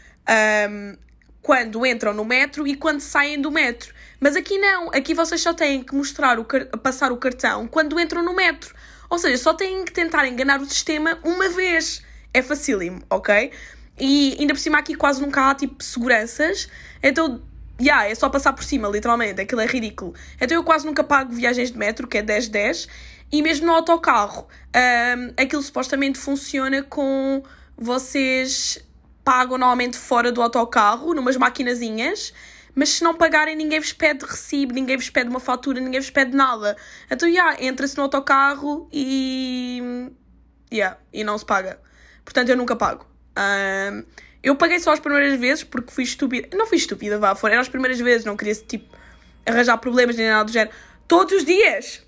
um, 0.69 0.97
quando 1.43 1.85
entram 1.87 2.13
no 2.13 2.25
metro 2.25 2.67
e 2.67 2.75
quando 2.75 3.01
saem 3.01 3.41
do 3.41 3.51
metro. 3.51 3.95
Mas 4.19 4.37
aqui 4.37 4.59
não, 4.59 4.89
aqui 4.93 5.15
vocês 5.15 5.41
só 5.41 5.55
têm 5.55 5.83
que 5.83 5.95
mostrar 5.95 6.39
o 6.39 6.45
passar 6.79 7.13
o 7.13 7.17
cartão 7.17 7.67
quando 7.67 7.99
entram 7.99 8.23
no 8.23 8.35
metro. 8.35 8.75
Ou 9.09 9.19
seja, 9.19 9.39
só 9.39 9.55
têm 9.55 9.85
que 9.85 9.93
tentar 9.93 10.27
enganar 10.29 10.61
o 10.61 10.67
sistema 10.67 11.19
uma 11.25 11.49
vez. 11.49 12.03
É 12.33 12.43
facílimo, 12.43 13.03
ok? 13.11 13.51
E 13.99 14.37
ainda 14.39 14.55
por 14.55 14.61
cima 14.61 14.79
aqui 14.79 14.95
quase 14.95 15.21
nunca 15.21 15.51
há 15.51 15.55
tipo 15.55 15.83
seguranças. 15.83 16.69
Então 17.03 17.43
yeah, 17.81 18.07
é 18.07 18.15
só 18.15 18.29
passar 18.29 18.53
por 18.53 18.63
cima, 18.63 18.89
literalmente, 18.89 19.41
aquilo 19.41 19.61
é 19.61 19.67
ridículo. 19.67 20.15
Então 20.41 20.57
eu 20.57 20.63
quase 20.63 20.85
nunca 20.85 21.03
pago 21.03 21.33
viagens 21.33 21.73
de 21.73 21.79
metro, 21.79 22.07
que 22.07 22.19
é 22.19 22.23
10-10, 22.23 22.87
e 23.33 23.43
mesmo 23.43 23.67
no 23.67 23.73
autocarro, 23.73 24.47
um, 24.77 25.43
aquilo 25.43 25.63
supostamente 25.63 26.19
funciona 26.19 26.83
com 26.83 27.43
vocês 27.77 28.79
pagam 29.31 29.57
normalmente 29.57 29.97
fora 29.97 30.33
do 30.33 30.43
autocarro, 30.43 31.15
numas 31.15 31.37
maquinazinhas, 31.37 32.35
mas 32.75 32.89
se 32.89 33.05
não 33.05 33.15
pagarem, 33.15 33.55
ninguém 33.55 33.79
vos 33.79 33.93
pede 33.93 34.25
recibo, 34.25 34.73
ninguém 34.73 34.97
vos 34.97 35.09
pede 35.09 35.31
uma 35.31 35.39
fatura, 35.39 35.81
ninguém 35.81 36.01
vos 36.01 36.11
pede 36.11 36.37
nada. 36.37 36.77
Então, 37.09 37.29
yeah, 37.29 37.57
entra-se 37.65 37.97
no 37.97 38.03
autocarro 38.03 38.89
e. 38.93 40.11
Yeah, 40.73 40.99
e 41.13 41.23
não 41.23 41.39
se 41.39 41.47
paga. 41.47 41.79
Portanto, 42.25 42.49
eu 42.49 42.57
nunca 42.57 42.75
pago. 42.75 43.07
Um, 43.39 44.03
eu 44.43 44.57
paguei 44.57 44.81
só 44.81 44.93
as 44.93 44.99
primeiras 44.99 45.39
vezes 45.39 45.63
porque 45.63 45.93
fui 45.93 46.03
estúpida. 46.03 46.49
Não 46.57 46.67
fui 46.67 46.79
estúpida, 46.79 47.17
vá, 47.17 47.37
foram 47.37 47.61
as 47.61 47.69
primeiras 47.69 48.01
vezes, 48.01 48.25
não 48.25 48.37
queria 48.37 48.57
tipo 48.57 48.93
arranjar 49.47 49.79
problemas 49.79 50.17
nem 50.17 50.29
nada 50.29 50.45
do 50.45 50.51
género. 50.51 50.75
Todos 51.07 51.35
os 51.35 51.45
dias! 51.45 52.03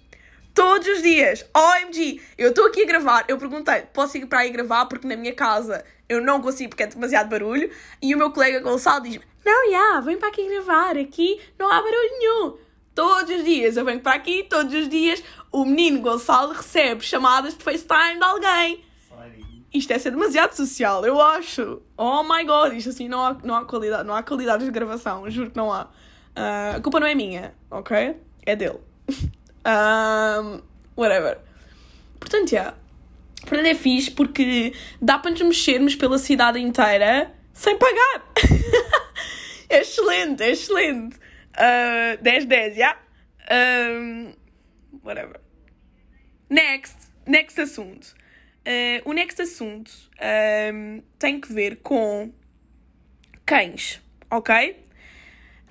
Todos 0.54 0.86
os 0.86 1.02
dias! 1.02 1.44
OMG! 1.54 2.20
Eu 2.36 2.50
estou 2.50 2.66
aqui 2.66 2.82
a 2.82 2.86
gravar, 2.86 3.24
eu 3.28 3.38
perguntei, 3.38 3.82
posso 3.92 4.16
ir 4.18 4.26
para 4.26 4.40
aí 4.40 4.50
gravar 4.50 4.86
porque 4.86 5.06
na 5.06 5.16
minha 5.16 5.34
casa 5.34 5.84
eu 6.08 6.20
não 6.20 6.40
consigo 6.40 6.70
porque 6.70 6.82
é 6.82 6.86
demasiado 6.86 7.28
barulho. 7.28 7.70
E 8.00 8.14
o 8.14 8.18
meu 8.18 8.30
colega 8.30 8.60
Gonçalo 8.60 9.02
diz: 9.02 9.20
Não, 9.44 9.70
já, 9.70 10.00
vem 10.00 10.18
para 10.18 10.28
aqui 10.28 10.48
gravar, 10.48 10.96
aqui 10.96 11.40
não 11.58 11.66
há 11.66 11.80
barulho 11.80 12.18
nenhum. 12.18 12.58
Todos 12.94 13.34
os 13.34 13.44
dias 13.44 13.76
eu 13.76 13.84
venho 13.84 14.00
para 14.00 14.14
aqui, 14.14 14.42
todos 14.42 14.74
os 14.74 14.88
dias 14.88 15.22
o 15.50 15.64
menino 15.64 16.00
Gonçalo 16.00 16.52
recebe 16.52 17.02
chamadas 17.02 17.56
de 17.56 17.64
FaceTime 17.64 18.18
de 18.18 18.24
alguém 18.24 18.84
isto 19.72 19.90
é 19.92 19.98
ser 19.98 20.10
demasiado 20.10 20.52
social, 20.52 21.04
eu 21.04 21.20
acho. 21.20 21.80
Oh 21.96 22.22
my 22.22 22.44
god, 22.44 22.74
isto 22.74 22.90
assim 22.90 23.08
não 23.08 23.24
há, 23.24 23.36
não 23.42 23.54
há 23.54 23.64
qualidade, 23.64 24.06
não 24.06 24.14
há 24.14 24.22
qualidade 24.22 24.64
de 24.64 24.70
gravação, 24.70 25.28
juro 25.30 25.50
que 25.50 25.56
não 25.56 25.72
há. 25.72 25.84
Uh, 26.36 26.76
a 26.76 26.80
culpa 26.80 27.00
não 27.00 27.06
é 27.06 27.14
minha, 27.14 27.54
ok? 27.70 28.16
É 28.44 28.54
dele. 28.54 28.80
um, 29.66 30.60
whatever. 30.96 31.38
Portanto, 32.18 32.50
já. 32.50 32.56
Yeah. 32.56 32.76
Portanto, 33.40 33.66
é 33.66 33.74
fixe 33.74 34.10
porque 34.10 34.72
dá 35.00 35.18
para 35.18 35.32
nos 35.32 35.42
mexermos 35.42 35.96
pela 35.96 36.18
cidade 36.18 36.58
inteira 36.60 37.32
sem 37.52 37.76
pagar. 37.76 38.24
é 39.68 39.80
excelente, 39.80 40.42
é 40.42 40.50
excelente. 40.50 41.16
Uh, 41.54 42.22
10, 42.22 42.46
10, 42.46 42.76
já? 42.76 42.80
Yeah? 42.80 43.00
Um, 43.50 44.34
whatever. 45.02 45.40
Next, 46.48 46.96
next 47.26 47.60
assunto. 47.60 48.14
Uh, 48.66 49.02
o 49.04 49.12
next 49.12 49.42
assunto 49.42 49.90
um, 50.72 51.02
tem 51.18 51.40
que 51.40 51.52
ver 51.52 51.76
com 51.76 52.32
cães, 53.44 54.00
ok? 54.30 54.76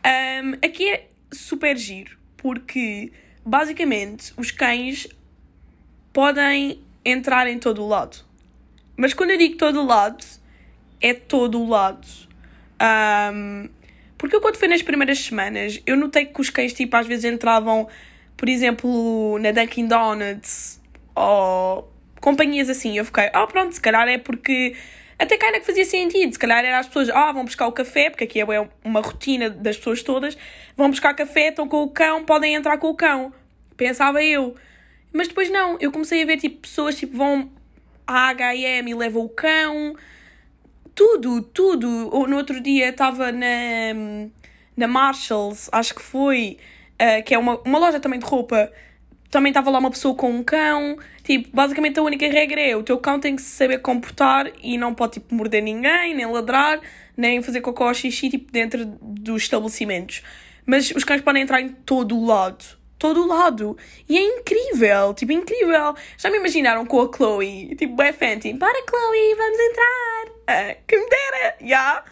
Um, 0.05 0.53
aqui 0.55 0.89
é 0.89 1.07
super 1.31 1.77
giro, 1.77 2.17
porque 2.35 3.13
basicamente 3.45 4.33
os 4.37 4.51
cães 4.51 5.07
podem 6.13 6.79
entrar 7.03 7.47
em 7.47 7.57
todo 7.57 7.83
o 7.83 7.87
lado. 7.87 8.17
Mas 8.95 9.13
quando 9.13 9.31
eu 9.31 9.37
digo 9.37 9.57
todo 9.57 9.81
o 9.81 9.85
lado, 9.85 10.23
é 10.99 11.13
todo 11.13 11.59
o 11.59 11.67
lado. 11.67 12.07
Um, 13.33 13.69
porque 14.17 14.35
eu 14.35 14.41
quando 14.41 14.57
fui 14.57 14.67
nas 14.67 14.81
primeiras 14.81 15.19
semanas, 15.19 15.81
eu 15.85 15.97
notei 15.97 16.25
que 16.25 16.39
os 16.39 16.49
cães 16.49 16.73
tipo 16.73 16.95
às 16.95 17.07
vezes 17.07 17.25
entravam, 17.25 17.87
por 18.37 18.47
exemplo, 18.47 19.39
na 19.39 19.51
Dunkin' 19.51 19.87
Donuts 19.87 20.79
ou 21.15 21.91
companhias 22.19 22.69
assim. 22.69 22.97
Eu 22.97 23.05
fiquei, 23.05 23.29
ah, 23.33 23.43
oh, 23.43 23.47
pronto, 23.47 23.73
se 23.73 23.81
calhar 23.81 24.07
é 24.07 24.17
porque. 24.17 24.75
Até 25.21 25.37
ainda 25.45 25.59
que 25.59 25.67
fazia 25.67 25.85
sentido. 25.85 26.33
Se 26.33 26.39
calhar 26.39 26.65
era 26.65 26.79
as 26.79 26.87
pessoas, 26.87 27.07
ah, 27.09 27.31
vão 27.31 27.45
buscar 27.45 27.67
o 27.67 27.71
café, 27.71 28.09
porque 28.09 28.23
aqui 28.23 28.41
é 28.41 28.69
uma 28.83 29.01
rotina 29.01 29.51
das 29.51 29.77
pessoas 29.77 30.01
todas. 30.01 30.35
Vão 30.75 30.89
buscar 30.89 31.13
café, 31.13 31.49
estão 31.49 31.67
com 31.67 31.83
o 31.83 31.89
cão, 31.91 32.25
podem 32.25 32.55
entrar 32.55 32.79
com 32.79 32.87
o 32.87 32.95
cão. 32.95 33.31
Pensava 33.77 34.23
eu. 34.23 34.55
Mas 35.13 35.27
depois 35.27 35.47
não, 35.51 35.77
eu 35.79 35.91
comecei 35.91 36.23
a 36.23 36.25
ver 36.25 36.37
tipo 36.37 36.61
pessoas 36.61 36.97
tipo 36.97 37.15
vão 37.15 37.51
à 38.07 38.33
HM 38.33 38.87
e 38.89 38.95
levam 38.95 39.23
o 39.23 39.29
cão. 39.29 39.95
Tudo, 40.95 41.43
tudo. 41.43 41.87
No 42.27 42.37
outro 42.37 42.59
dia 42.59 42.89
estava 42.89 43.31
na, 43.31 43.93
na 44.75 44.87
Marshalls, 44.87 45.69
acho 45.71 45.93
que 45.93 46.01
foi, 46.01 46.57
uh, 46.99 47.23
que 47.23 47.35
é 47.35 47.37
uma, 47.37 47.59
uma 47.59 47.77
loja 47.77 47.99
também 47.99 48.19
de 48.19 48.25
roupa 48.25 48.71
também 49.31 49.49
estava 49.49 49.71
lá 49.71 49.79
uma 49.79 49.89
pessoa 49.89 50.13
com 50.13 50.29
um 50.29 50.43
cão. 50.43 50.97
Tipo, 51.23 51.49
basicamente 51.53 51.97
a 51.97 52.03
única 52.03 52.27
regra 52.27 52.59
é 52.59 52.75
o 52.75 52.83
teu 52.83 52.97
cão 52.99 53.19
tem 53.19 53.35
que 53.35 53.41
saber 53.41 53.79
comportar 53.79 54.51
e 54.61 54.77
não 54.77 54.93
pode, 54.93 55.13
tipo, 55.13 55.33
morder 55.33 55.63
ninguém, 55.63 56.13
nem 56.13 56.25
ladrar, 56.25 56.81
nem 57.15 57.41
fazer 57.41 57.61
cocô 57.61 57.87
ou 57.87 57.93
xixi, 57.93 58.29
tipo, 58.29 58.51
dentro 58.51 58.85
dos 58.85 59.43
estabelecimentos. 59.43 60.21
mas 60.65 60.91
os 60.91 61.03
cães 61.03 61.21
podem 61.21 61.43
entrar 61.43 61.61
em 61.61 61.69
todo 61.69 62.17
o 62.17 62.25
lado. 62.25 62.63
Todo 62.99 63.23
o 63.23 63.27
lado. 63.27 63.77
E 64.07 64.17
é 64.17 64.21
incrível, 64.21 65.13
tipo, 65.15 65.31
incrível. 65.31 65.95
Já 66.17 66.29
me 66.29 66.37
imaginaram 66.37 66.85
com 66.85 67.01
a 67.01 67.09
Chloe, 67.11 67.73
tipo, 67.75 67.99
é 68.01 68.11
Fenty, 68.11 68.53
para 68.53 68.83
Chloe, 68.87 69.35
vamos 69.35 69.59
entrar. 69.59 70.25
Ah, 70.47 70.75
que 70.85 70.97
me 70.97 71.09
dera, 71.09 71.55
já. 71.61 71.65
Yeah. 71.65 72.03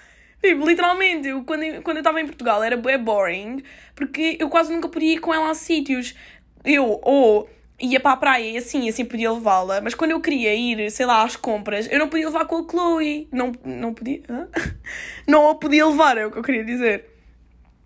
Tipo, 0.42 0.66
literalmente, 0.66 1.28
eu, 1.28 1.44
quando, 1.44 1.82
quando 1.84 1.98
eu 1.98 2.02
estava 2.02 2.22
em 2.22 2.26
Portugal 2.26 2.64
era 2.64 2.78
bem 2.78 2.98
boring, 2.98 3.62
porque 3.94 4.38
eu 4.40 4.50
quase 4.50 4.72
nunca 4.74 4.88
podia 4.88 5.14
ir 5.14 5.20
com 5.20 5.34
ela 5.34 5.50
a 5.50 5.54
sítios. 5.54 6.16
Eu, 6.64 7.00
ou 7.04 7.50
ia 7.80 8.00
para 8.00 8.12
a 8.12 8.18
praia 8.18 8.52
e 8.52 8.58
assim, 8.58 8.90
assim 8.90 9.06
podia 9.06 9.32
levá-la, 9.32 9.80
mas 9.82 9.96
quando 9.96 10.12
eu 10.12 10.20
queria 10.20 10.54
ir, 10.54 10.92
sei 10.92 11.06
lá, 11.06 11.24
às 11.24 11.36
compras, 11.36 11.88
eu 11.90 11.98
não 11.98 12.10
podia 12.10 12.28
levar 12.28 12.46
com 12.46 12.58
a 12.58 12.70
Chloe. 12.70 13.28
Não, 13.32 13.52
não 13.64 13.94
podia. 13.94 14.22
Hã? 14.30 14.48
Não 15.28 15.50
a 15.50 15.56
podia 15.56 15.86
levar, 15.86 16.18
é 16.18 16.26
o 16.26 16.32
que 16.32 16.40
eu 16.40 16.44
queria 16.44 16.66
dizer. 16.66 17.06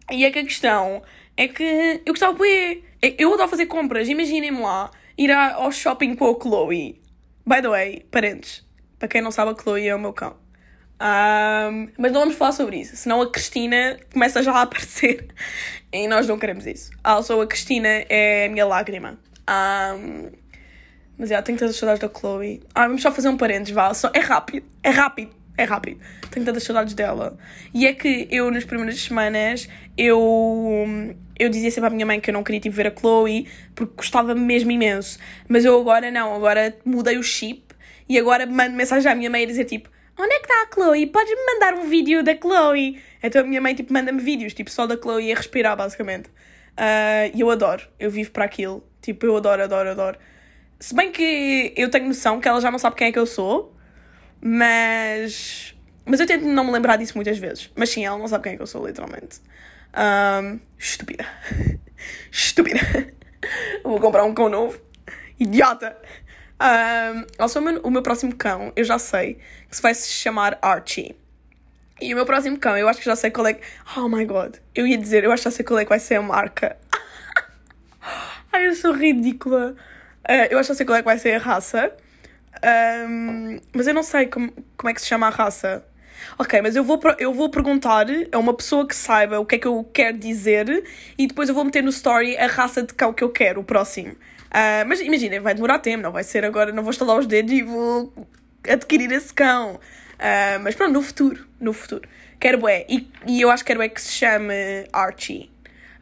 E 0.10 0.24
é 0.26 0.32
que 0.32 0.40
a 0.40 0.44
questão 0.44 1.04
é 1.36 1.48
que 1.48 2.02
eu 2.06 2.14
gostava 2.14 2.38
de 2.38 2.46
ir. 2.46 2.84
Eu 3.18 3.34
adoro 3.34 3.50
fazer 3.50 3.66
compras, 3.66 4.08
imaginem-me 4.08 4.62
lá, 4.62 4.90
ir 5.18 5.32
ao 5.32 5.72
shopping 5.72 6.16
com 6.16 6.30
a 6.30 6.42
Chloe. 6.42 7.02
By 7.46 7.62
the 7.62 7.68
way, 7.68 8.06
parentes, 8.10 8.66
para 8.98 9.10
quem 9.10 9.22
não 9.22 9.32
sabe, 9.32 9.52
a 9.52 9.62
Chloe 9.62 9.88
é 9.88 9.96
o 9.96 10.00
meu 10.00 10.14
cão. 10.14 10.43
Um, 11.02 11.90
mas 11.98 12.12
não 12.12 12.22
vamos 12.22 12.36
falar 12.36 12.52
sobre 12.54 12.78
isso, 12.78 12.96
senão 12.96 13.22
a 13.22 13.30
Cristina 13.30 13.98
começa 14.12 14.42
já 14.42 14.54
a 14.54 14.62
aparecer 14.62 15.28
e 15.92 16.08
nós 16.08 16.28
não 16.28 16.40
queremos 16.40 16.66
isso. 16.66 16.92
Also, 17.04 17.40
a 17.42 17.48
Cristina 17.48 17.90
é 18.10 18.46
a 18.46 18.50
minha 18.50 18.66
lágrima. 18.66 19.20
Um, 19.50 20.32
mas 21.18 21.30
já, 21.30 21.42
tenho 21.42 21.58
tantas 21.58 21.76
saudades 21.76 22.02
da 22.02 22.10
Chloe. 22.10 22.62
Ah, 22.74 22.88
vamos 22.88 23.02
só 23.02 23.12
fazer 23.12 23.30
um 23.30 23.38
parênteses, 23.38 23.74
vá. 23.74 23.94
Só, 23.94 24.10
é 24.14 24.20
rápido, 24.20 24.66
é 24.82 24.90
rápido, 24.90 25.32
é 25.58 25.64
rápido. 25.64 26.00
Tenho 26.32 26.46
tantas 26.46 26.64
saudades 26.64 26.94
dela. 26.94 27.38
E 27.74 27.86
é 27.86 27.94
que 27.94 28.28
eu, 28.32 28.50
nas 28.50 28.64
primeiras 28.64 29.00
semanas, 29.00 29.68
eu, 29.98 31.16
eu 31.38 31.50
dizia 31.50 31.70
sempre 31.70 31.88
à 31.88 31.90
minha 31.90 32.06
mãe 32.06 32.20
que 32.20 32.30
eu 32.30 32.34
não 32.34 32.44
queria 32.44 32.62
tipo, 32.62 32.76
ver 32.76 32.88
a 32.88 32.96
Chloe 32.98 33.48
porque 33.76 33.94
gostava 33.96 34.34
mesmo 34.34 34.72
imenso. 34.72 35.20
Mas 35.48 35.66
eu 35.66 35.80
agora 35.80 36.10
não, 36.10 36.34
agora 36.34 36.76
mudei 36.84 37.18
o 37.18 37.24
chip 37.24 37.64
e 38.10 38.18
agora 38.18 38.46
mando 38.46 38.76
mensagem 38.76 39.12
à 39.12 39.16
minha 39.16 39.30
mãe 39.30 39.44
a 39.44 39.48
dizer 39.48 39.66
tipo 39.66 39.90
onde 40.18 40.34
é 40.34 40.40
que 40.40 40.46
está 40.46 40.64
a 40.64 40.74
Chloe? 40.74 41.08
Podes-me 41.08 41.46
mandar 41.46 41.74
um 41.76 41.90
vídeo 41.90 42.24
da 42.24 42.36
Chloe? 42.36 43.02
Então 43.22 43.42
a 43.42 43.46
minha 43.46 43.62
mãe, 43.62 43.74
tipo, 43.74 43.92
manda-me 43.92 44.22
vídeos, 44.22 44.54
tipo, 44.54 44.70
só 44.70 44.86
da 44.86 44.98
Chloe 44.98 45.32
a 45.32 45.36
respirar, 45.36 45.76
basicamente. 45.76 46.30
Uh, 46.30 47.30
e 47.34 47.42
eu 47.42 47.50
adoro, 47.50 47.88
eu 48.00 48.10
vivo 48.10 48.32
para 48.32 48.46
aquilo. 48.46 48.84
Tipo, 49.02 49.26
eu 49.26 49.38
adoro, 49.38 49.64
adoro, 49.64 49.90
adoro. 49.90 50.18
Se 50.80 50.94
bem 50.94 51.12
que 51.12 51.74
eu 51.78 51.90
tenho 51.90 52.08
noção 52.08 52.40
que 52.40 52.48
ela 52.48 52.60
já 52.60 52.70
não 52.70 52.80
sabe 52.80 52.96
quem 52.96 53.08
é 53.08 53.12
que 53.12 53.20
eu 53.20 53.26
sou, 53.26 53.76
mas. 54.42 55.76
Mas 56.06 56.20
eu 56.20 56.28
tento 56.28 56.46
não 56.46 56.66
me 56.66 56.72
lembrar 56.72 56.98
disso 56.98 57.14
muitas 57.16 57.38
vezes. 57.38 57.72
Mas 57.76 57.90
sim, 57.90 58.06
ela 58.06 58.18
não 58.18 58.28
sabe 58.28 58.44
quem 58.44 58.54
é 58.54 58.56
que 58.58 58.62
eu 58.62 58.68
sou, 58.68 58.86
literalmente. 58.86 59.40
Um, 59.96 60.60
estúpida. 60.78 61.26
estúpida. 62.30 62.80
Vou 63.84 64.00
comprar 64.00 64.26
um 64.26 64.34
cão 64.34 64.50
novo. 64.50 64.82
Idiota. 65.40 65.96
Um, 66.64 67.26
also, 67.38 67.60
o 67.60 67.62
meu, 67.62 67.82
o 67.82 67.92
meu 67.92 68.02
próximo 68.02 68.34
cão, 68.36 68.72
eu 68.74 68.86
já 68.86 68.98
sei, 68.98 69.38
que 69.70 69.76
se 69.76 69.82
vai 69.82 69.94
se 69.94 70.08
chamar 70.08 70.58
Archie. 70.62 71.14
E 72.02 72.14
o 72.14 72.16
meu 72.16 72.26
próximo 72.26 72.58
cão, 72.58 72.78
eu 72.78 72.88
acho 72.88 73.00
que 73.00 73.06
já 73.06 73.16
sei 73.16 73.32
qual 73.32 73.48
é. 73.48 73.60
Oh 73.98 74.08
my 74.08 74.26
god. 74.26 74.56
Eu 74.74 74.88
ia 74.88 74.98
dizer, 74.98 75.24
eu 75.24 75.32
acho 75.32 75.44
que 75.44 75.50
já 75.50 75.56
sei 75.56 75.66
qual 75.66 75.80
é 75.80 75.84
que 75.84 75.90
vai 75.90 76.00
ser 76.00 76.16
a 76.16 76.22
marca. 76.22 76.78
Ai, 78.52 78.68
eu 78.68 78.76
sou 78.76 78.94
ridícula. 78.94 79.76
Uh, 80.28 80.48
eu 80.50 80.58
acho 80.58 80.68
que 80.68 80.74
já 80.74 80.78
sei 80.78 80.86
qual 80.86 80.98
é 80.98 81.02
que 81.02 81.06
vai 81.06 81.18
ser 81.18 81.36
a 81.36 81.38
raça. 81.38 81.94
Um, 83.08 83.60
mas 83.74 83.88
eu 83.88 83.94
não 83.94 84.04
sei 84.04 84.28
como, 84.28 84.52
como 84.78 84.90
é 84.90 84.94
que 84.94 85.02
se 85.02 85.08
chama 85.08 85.28
a 85.28 85.30
raça. 85.30 85.86
Ok, 86.40 86.62
mas 86.62 86.76
eu 86.76 86.84
vou, 86.84 87.00
eu 87.20 87.34
vou 87.34 87.50
perguntar 87.50 88.08
a 88.32 88.40
uma 88.40 88.54
pessoa 88.54 88.88
que 88.88 88.96
saiba 88.96 89.40
o 89.40 89.46
que 89.46 89.56
é 89.56 89.58
que 89.60 89.68
eu 89.68 89.84
quero 89.94 90.18
dizer 90.18 90.84
e 91.18 91.28
depois 91.28 91.50
eu 91.50 91.56
vou 91.56 91.66
meter 91.66 91.84
no 91.84 91.90
story 91.90 92.38
a 92.38 92.48
raça 92.48 92.82
de 92.82 92.94
cão 92.94 93.14
que 93.14 93.24
eu 93.24 93.30
quero, 93.30 93.60
o 93.60 93.64
próximo. 93.64 94.16
Uh, 94.54 94.86
mas 94.88 95.02
imaginem, 95.02 95.40
vai 95.40 95.56
demorar 95.56 95.80
tempo, 95.80 96.04
não 96.04 96.12
vai 96.12 96.24
ser 96.24 96.46
agora, 96.46 96.72
não 96.72 96.84
vou 96.84 96.92
estalar 96.92 97.18
os 97.18 97.26
dedos 97.26 97.52
e 97.52 97.64
vou 97.64 98.14
adquirir 98.70 99.12
esse 99.12 99.34
cão. 99.34 99.80
Uh, 100.14 100.60
mas 100.62 100.76
pronto, 100.76 100.94
no 100.94 101.02
futuro, 101.02 101.44
no 101.60 101.74
futuro. 101.74 102.08
Quero 102.40 102.68
é 102.68 102.86
e, 102.88 103.10
e 103.26 103.42
eu 103.42 103.50
acho 103.50 103.64
que 103.64 103.68
quero 103.72 103.82
é 103.82 103.90
que 103.90 104.00
se 104.00 104.12
chame 104.12 104.54
Archie. 104.94 105.50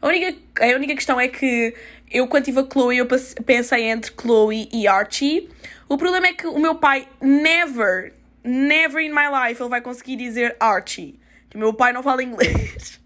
A 0.02 0.08
única, 0.08 0.36
a 0.60 0.76
única 0.76 0.94
questão 0.94 1.18
é 1.18 1.28
que 1.28 1.74
eu, 2.10 2.26
quando 2.26 2.44
tive 2.44 2.60
a 2.60 2.66
Chloe, 2.70 2.98
eu 2.98 3.06
pensei 3.46 3.84
entre 3.84 4.12
Chloe 4.20 4.68
e 4.72 4.86
Archie. 4.86 5.48
O 5.88 5.96
problema 5.96 6.26
é 6.26 6.32
que 6.32 6.46
o 6.46 6.58
meu 6.58 6.74
pai 6.74 7.08
never, 7.20 8.12
never 8.44 9.02
in 9.02 9.10
my 9.10 9.28
life 9.30 9.62
ele 9.62 9.70
vai 9.70 9.80
conseguir 9.80 10.16
dizer 10.16 10.56
Archie. 10.60 11.18
O 11.54 11.58
meu 11.58 11.72
pai 11.72 11.92
não 11.92 12.02
fala 12.02 12.22
inglês. 12.22 13.00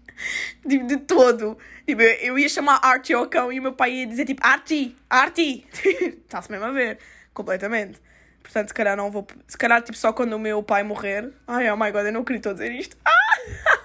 de, 0.65 0.79
de 0.83 0.97
todo. 0.97 1.57
Tipo, 1.87 2.01
eu 2.01 2.37
ia 2.37 2.49
chamar 2.49 2.81
Archie 2.83 3.13
ao 3.13 3.27
cão 3.27 3.49
e 3.49 3.59
o 3.59 3.63
meu 3.63 3.71
pai 3.71 3.93
ia 3.93 4.05
dizer 4.05 4.25
tipo 4.25 4.45
Archie, 4.45 4.93
Archie. 5.09 5.65
Está-se 5.71 6.51
mesmo 6.51 6.65
a 6.65 6.71
ver. 6.71 6.99
Completamente. 7.33 8.01
Portanto, 8.43 8.67
se 8.67 8.73
calhar 8.73 8.97
não 8.97 9.09
vou. 9.09 9.25
Se 9.47 9.57
calhar, 9.57 9.81
tipo, 9.81 9.97
só 9.97 10.11
quando 10.11 10.33
o 10.33 10.39
meu 10.39 10.61
pai 10.61 10.83
morrer. 10.83 11.31
Ai, 11.47 11.71
oh 11.71 11.77
my 11.77 11.89
god, 11.91 12.05
eu 12.05 12.11
não 12.11 12.25
queria 12.25 12.41
dizer 12.41 12.73
isto. 12.73 12.97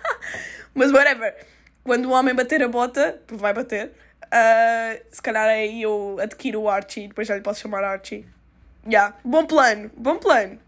Mas 0.74 0.90
whatever. 0.90 1.46
Quando 1.84 2.06
o 2.06 2.10
homem 2.10 2.34
bater 2.34 2.60
a 2.64 2.68
bota, 2.68 3.20
vai 3.28 3.52
bater. 3.52 3.92
Uh, 4.24 5.00
se 5.12 5.22
calhar 5.22 5.46
aí 5.46 5.82
eu 5.82 6.16
adquiro 6.20 6.62
o 6.62 6.68
Archie, 6.68 7.06
depois 7.06 7.28
já 7.28 7.36
lhe 7.36 7.40
posso 7.40 7.60
chamar 7.60 7.84
Archie. 7.84 8.26
Yeah. 8.84 9.16
Bom 9.24 9.46
plano, 9.46 9.92
bom 9.96 10.18
plano. 10.18 10.58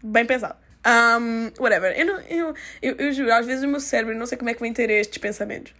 Bem 0.00 0.24
pensado. 0.24 0.56
Um, 0.86 1.50
whatever. 1.60 1.98
Eu, 1.98 2.06
não, 2.06 2.20
eu, 2.20 2.54
eu, 2.80 2.94
eu 2.96 3.12
juro, 3.12 3.32
às 3.32 3.46
vezes 3.46 3.64
o 3.64 3.68
meu 3.68 3.80
cérebro 3.80 4.16
não 4.16 4.26
sei 4.26 4.38
como 4.38 4.50
é 4.50 4.54
que 4.54 4.60
vem 4.60 4.72
ter 4.72 4.90
estes 4.90 5.18
pensamentos. 5.18 5.74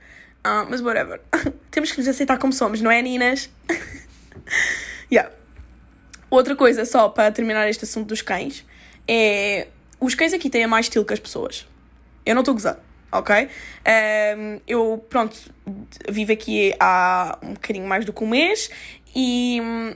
Uh, 0.44 0.66
mas 0.68 0.82
whatever. 0.82 1.20
Temos 1.70 1.90
que 1.90 1.98
nos 1.98 2.08
aceitar 2.08 2.38
como 2.38 2.52
somos, 2.52 2.80
não 2.80 2.90
é, 2.90 3.00
Ninas? 3.00 3.48
yeah. 5.10 5.30
Outra 6.28 6.54
coisa, 6.54 6.84
só 6.84 7.08
para 7.08 7.30
terminar 7.32 7.68
este 7.68 7.84
assunto 7.84 8.08
dos 8.08 8.20
cães, 8.20 8.64
é. 9.08 9.68
Os 10.00 10.14
cães 10.14 10.34
aqui 10.34 10.50
têm 10.50 10.66
mais 10.66 10.86
estilo 10.86 11.04
que 11.04 11.14
as 11.14 11.20
pessoas. 11.20 11.66
Eu 12.26 12.34
não 12.34 12.42
estou 12.42 12.52
a 12.52 12.54
gozar, 12.54 12.80
ok? 13.10 13.48
Um, 14.36 14.60
eu, 14.66 15.06
pronto, 15.08 15.38
vivo 16.10 16.32
aqui 16.32 16.74
há 16.78 17.38
um 17.42 17.54
bocadinho 17.54 17.86
mais 17.86 18.04
do 18.04 18.12
que 18.12 18.22
um 18.22 18.26
mês 18.26 18.70
e 19.14 19.60
hum, 19.62 19.94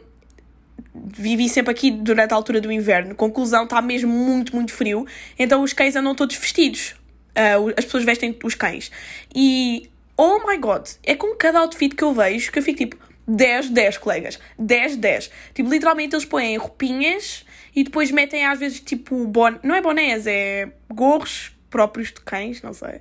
vivi 0.94 1.48
sempre 1.48 1.72
aqui 1.72 1.90
durante 1.90 2.32
a 2.32 2.36
altura 2.36 2.60
do 2.60 2.72
inverno. 2.72 3.14
Conclusão, 3.14 3.64
está 3.64 3.82
mesmo 3.82 4.10
muito, 4.10 4.54
muito 4.54 4.72
frio. 4.72 5.06
Então 5.38 5.62
os 5.62 5.72
cães 5.72 5.96
andam 5.96 6.14
todos 6.14 6.36
vestidos. 6.36 6.94
Uh, 7.30 7.74
as 7.76 7.84
pessoas 7.84 8.04
vestem 8.04 8.38
os 8.42 8.54
cães. 8.54 8.90
E 9.34 9.90
oh 10.18 10.46
my 10.46 10.58
god, 10.58 10.86
é 11.04 11.14
com 11.14 11.34
cada 11.36 11.60
outfit 11.60 11.94
que 11.94 12.02
eu 12.02 12.12
vejo 12.12 12.50
que 12.50 12.58
eu 12.58 12.62
fico 12.62 12.78
tipo 12.78 12.96
10, 13.28 13.70
10, 13.70 13.98
colegas. 13.98 14.38
10, 14.58 14.96
10. 14.96 15.30
Tipo, 15.54 15.70
literalmente 15.70 16.16
eles 16.16 16.24
põem 16.24 16.56
roupinhas 16.56 17.44
e 17.76 17.84
depois 17.84 18.10
metem 18.10 18.44
às 18.44 18.58
vezes 18.58 18.80
tipo 18.80 19.26
bon... 19.26 19.58
não 19.62 19.74
é 19.74 19.82
bonés, 19.82 20.26
é 20.26 20.70
gorros 20.92 21.52
próprios 21.70 22.08
de 22.08 22.20
cães, 22.22 22.62
não 22.62 22.72
sei. 22.72 23.00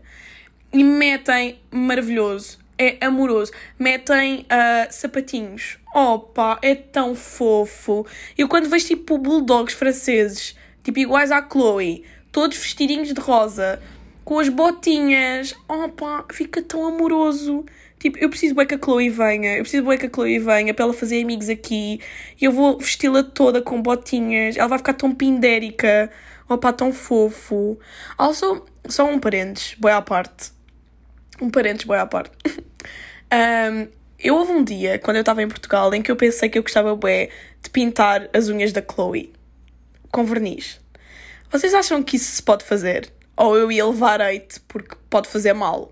E 0.71 0.83
metem 0.83 1.59
maravilhoso. 1.71 2.59
É 2.77 3.03
amoroso. 3.03 3.51
Metem 3.79 4.41
uh, 4.41 4.91
sapatinhos. 4.91 5.79
Opa, 5.95 6.59
é 6.61 6.75
tão 6.75 7.15
fofo. 7.15 8.05
Eu 8.37 8.47
quando 8.47 8.69
vejo 8.69 8.85
tipo 8.85 9.17
bulldogs 9.17 9.73
franceses, 9.73 10.55
tipo 10.83 10.99
iguais 10.99 11.31
à 11.31 11.41
Chloe, 11.41 12.05
todos 12.31 12.57
vestidinhos 12.57 13.11
de 13.11 13.19
rosa, 13.19 13.81
com 14.27 14.39
as 14.39 14.49
botinhas. 14.49 15.55
Opa, 15.69 16.25
fica 16.33 16.61
tão 16.61 16.85
amoroso. 16.85 17.65
Tipo, 17.97 18.17
eu 18.17 18.29
preciso 18.29 18.53
bem 18.53 18.67
que 18.67 18.75
a 18.75 18.77
Chloe 18.77 19.09
venha. 19.09 19.55
Eu 19.55 19.61
preciso 19.61 19.87
bem 19.87 19.97
que 19.97 20.05
a 20.05 20.09
Chloe 20.09 20.37
venha 20.37 20.73
para 20.73 20.83
ela 20.83 20.93
fazer 20.93 21.23
amigos 21.23 21.47
aqui. 21.47 22.01
E 22.39 22.43
eu 22.43 22.51
vou 22.51 22.77
vesti-la 22.77 23.23
toda 23.23 23.61
com 23.61 23.81
botinhas. 23.81 24.57
Ela 24.57 24.67
vai 24.67 24.79
ficar 24.79 24.95
tão 24.95 25.15
pindérica. 25.15 26.11
Opa, 26.49 26.73
tão 26.73 26.91
fofo. 26.91 27.79
Also, 28.17 28.65
só 28.89 29.09
um 29.09 29.17
parênteses, 29.17 29.75
boa 29.75 29.95
à 29.95 30.01
parte. 30.01 30.51
Um 31.41 31.49
parênteses, 31.49 31.85
boa 31.85 32.01
à 32.01 32.05
parte. 32.05 32.31
um, 33.31 33.87
eu 34.19 34.35
houve 34.35 34.51
um 34.51 34.61
dia, 34.61 34.99
quando 34.99 35.15
eu 35.15 35.21
estava 35.21 35.41
em 35.41 35.47
Portugal, 35.47 35.93
em 35.93 36.01
que 36.01 36.11
eu 36.11 36.17
pensei 36.17 36.49
que 36.49 36.57
eu 36.57 36.63
gostava 36.63 36.93
bem 36.97 37.29
de 37.63 37.69
pintar 37.69 38.29
as 38.33 38.49
unhas 38.49 38.73
da 38.73 38.81
Chloe. 38.81 39.31
Com 40.11 40.25
verniz. 40.25 40.81
Vocês 41.49 41.73
acham 41.73 42.03
que 42.03 42.17
isso 42.17 42.29
se 42.29 42.43
pode 42.43 42.65
fazer? 42.65 43.15
Ou 43.37 43.55
eu 43.55 43.71
ia 43.71 43.85
levar 43.85 44.21
hate 44.21 44.59
porque 44.61 44.95
pode 45.09 45.29
fazer 45.29 45.53
mal. 45.53 45.91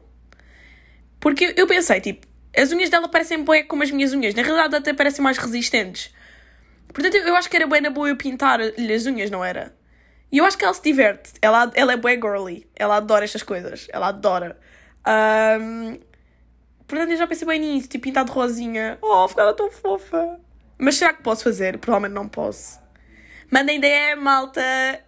Porque 1.19 1.53
eu 1.55 1.67
pensei, 1.67 2.01
tipo, 2.01 2.27
as 2.57 2.71
unhas 2.71 2.89
dela 2.89 3.07
parecem 3.07 3.43
bué 3.43 3.63
como 3.63 3.83
as 3.83 3.91
minhas 3.91 4.13
unhas. 4.13 4.33
Na 4.33 4.41
realidade 4.41 4.75
até 4.75 4.93
parecem 4.93 5.23
mais 5.23 5.37
resistentes. 5.37 6.13
Portanto, 6.87 7.15
eu 7.15 7.35
acho 7.35 7.49
que 7.49 7.55
era 7.55 7.67
bem 7.67 7.81
na 7.81 7.89
boa 7.89 8.09
eu 8.09 8.15
pintar-lhe 8.15 8.93
as 8.93 9.05
unhas, 9.05 9.29
não 9.29 9.43
era? 9.43 9.75
E 10.31 10.39
eu 10.39 10.45
acho 10.45 10.57
que 10.57 10.65
ela 10.65 10.73
se 10.73 10.81
diverte. 10.81 11.33
Ela, 11.41 11.71
ela 11.75 11.93
é 11.93 11.97
bué 11.97 12.15
girly. 12.15 12.67
Ela 12.75 12.97
adora 12.97 13.25
estas 13.25 13.43
coisas. 13.43 13.87
Ela 13.91 14.07
adora. 14.07 14.59
Um, 15.61 15.99
portanto, 16.87 17.11
eu 17.11 17.17
já 17.17 17.27
pensei 17.27 17.47
bem 17.47 17.59
nisso. 17.59 17.89
Tipo, 17.89 18.05
pintar 18.05 18.25
de 18.25 18.31
rosinha. 18.31 18.97
Oh, 19.01 19.27
ficava 19.27 19.53
tão 19.53 19.69
fofa. 19.69 20.39
Mas 20.77 20.95
será 20.95 21.13
que 21.13 21.21
posso 21.21 21.43
fazer? 21.43 21.77
Provavelmente 21.77 22.15
não 22.15 22.27
posso. 22.27 22.79
Mandem 23.51 23.79
DM, 23.79 24.21
malta! 24.21 24.61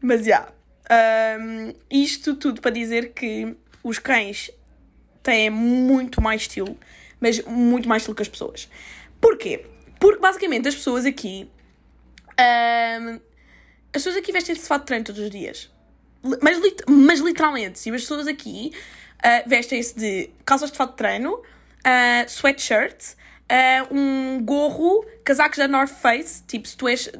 Mas, 0.00 0.20
já. 0.20 0.26
Yeah. 0.26 0.59
Um, 0.90 1.72
isto 1.88 2.34
tudo 2.34 2.60
para 2.60 2.70
dizer 2.70 3.12
que 3.12 3.56
os 3.82 3.98
cães 3.98 4.50
têm 5.22 5.48
muito 5.48 6.20
mais 6.20 6.42
estilo, 6.42 6.76
mas 7.20 7.42
muito 7.44 7.88
mais 7.88 8.02
estilo 8.02 8.16
que 8.16 8.22
as 8.22 8.28
pessoas. 8.28 8.68
Porquê? 9.20 9.66
Porque 10.00 10.20
basicamente 10.20 10.68
as 10.68 10.74
pessoas 10.74 11.06
aqui. 11.06 11.48
ahm, 12.38 13.20
as 13.92 14.02
pessoas 14.02 14.16
aqui 14.16 14.32
vestem-se 14.32 14.62
de 14.62 14.68
fato 14.68 14.82
de 14.82 14.86
treino 14.86 15.04
todos 15.04 15.20
os 15.20 15.30
dias. 15.30 15.70
Mas, 16.22 16.58
mas 16.86 17.20
literalmente, 17.20 17.78
sim, 17.78 17.90
as 17.94 18.02
pessoas 18.02 18.26
aqui 18.26 18.72
ah, 19.22 19.42
vestem-se 19.46 19.98
de 19.98 20.30
calças 20.44 20.70
de 20.70 20.76
fato 20.76 20.90
de 20.90 20.96
treino, 20.96 21.42
ah, 21.84 22.24
sweatshirt, 22.26 23.14
ah, 23.50 23.86
um 23.90 24.40
gorro, 24.44 25.04
casacos 25.24 25.58
da 25.58 25.66
North 25.66 25.90
Face. 25.90 26.44
Tipo, 26.46 26.68
se 26.68 26.76
tu, 26.76 26.88
és, 26.88 27.10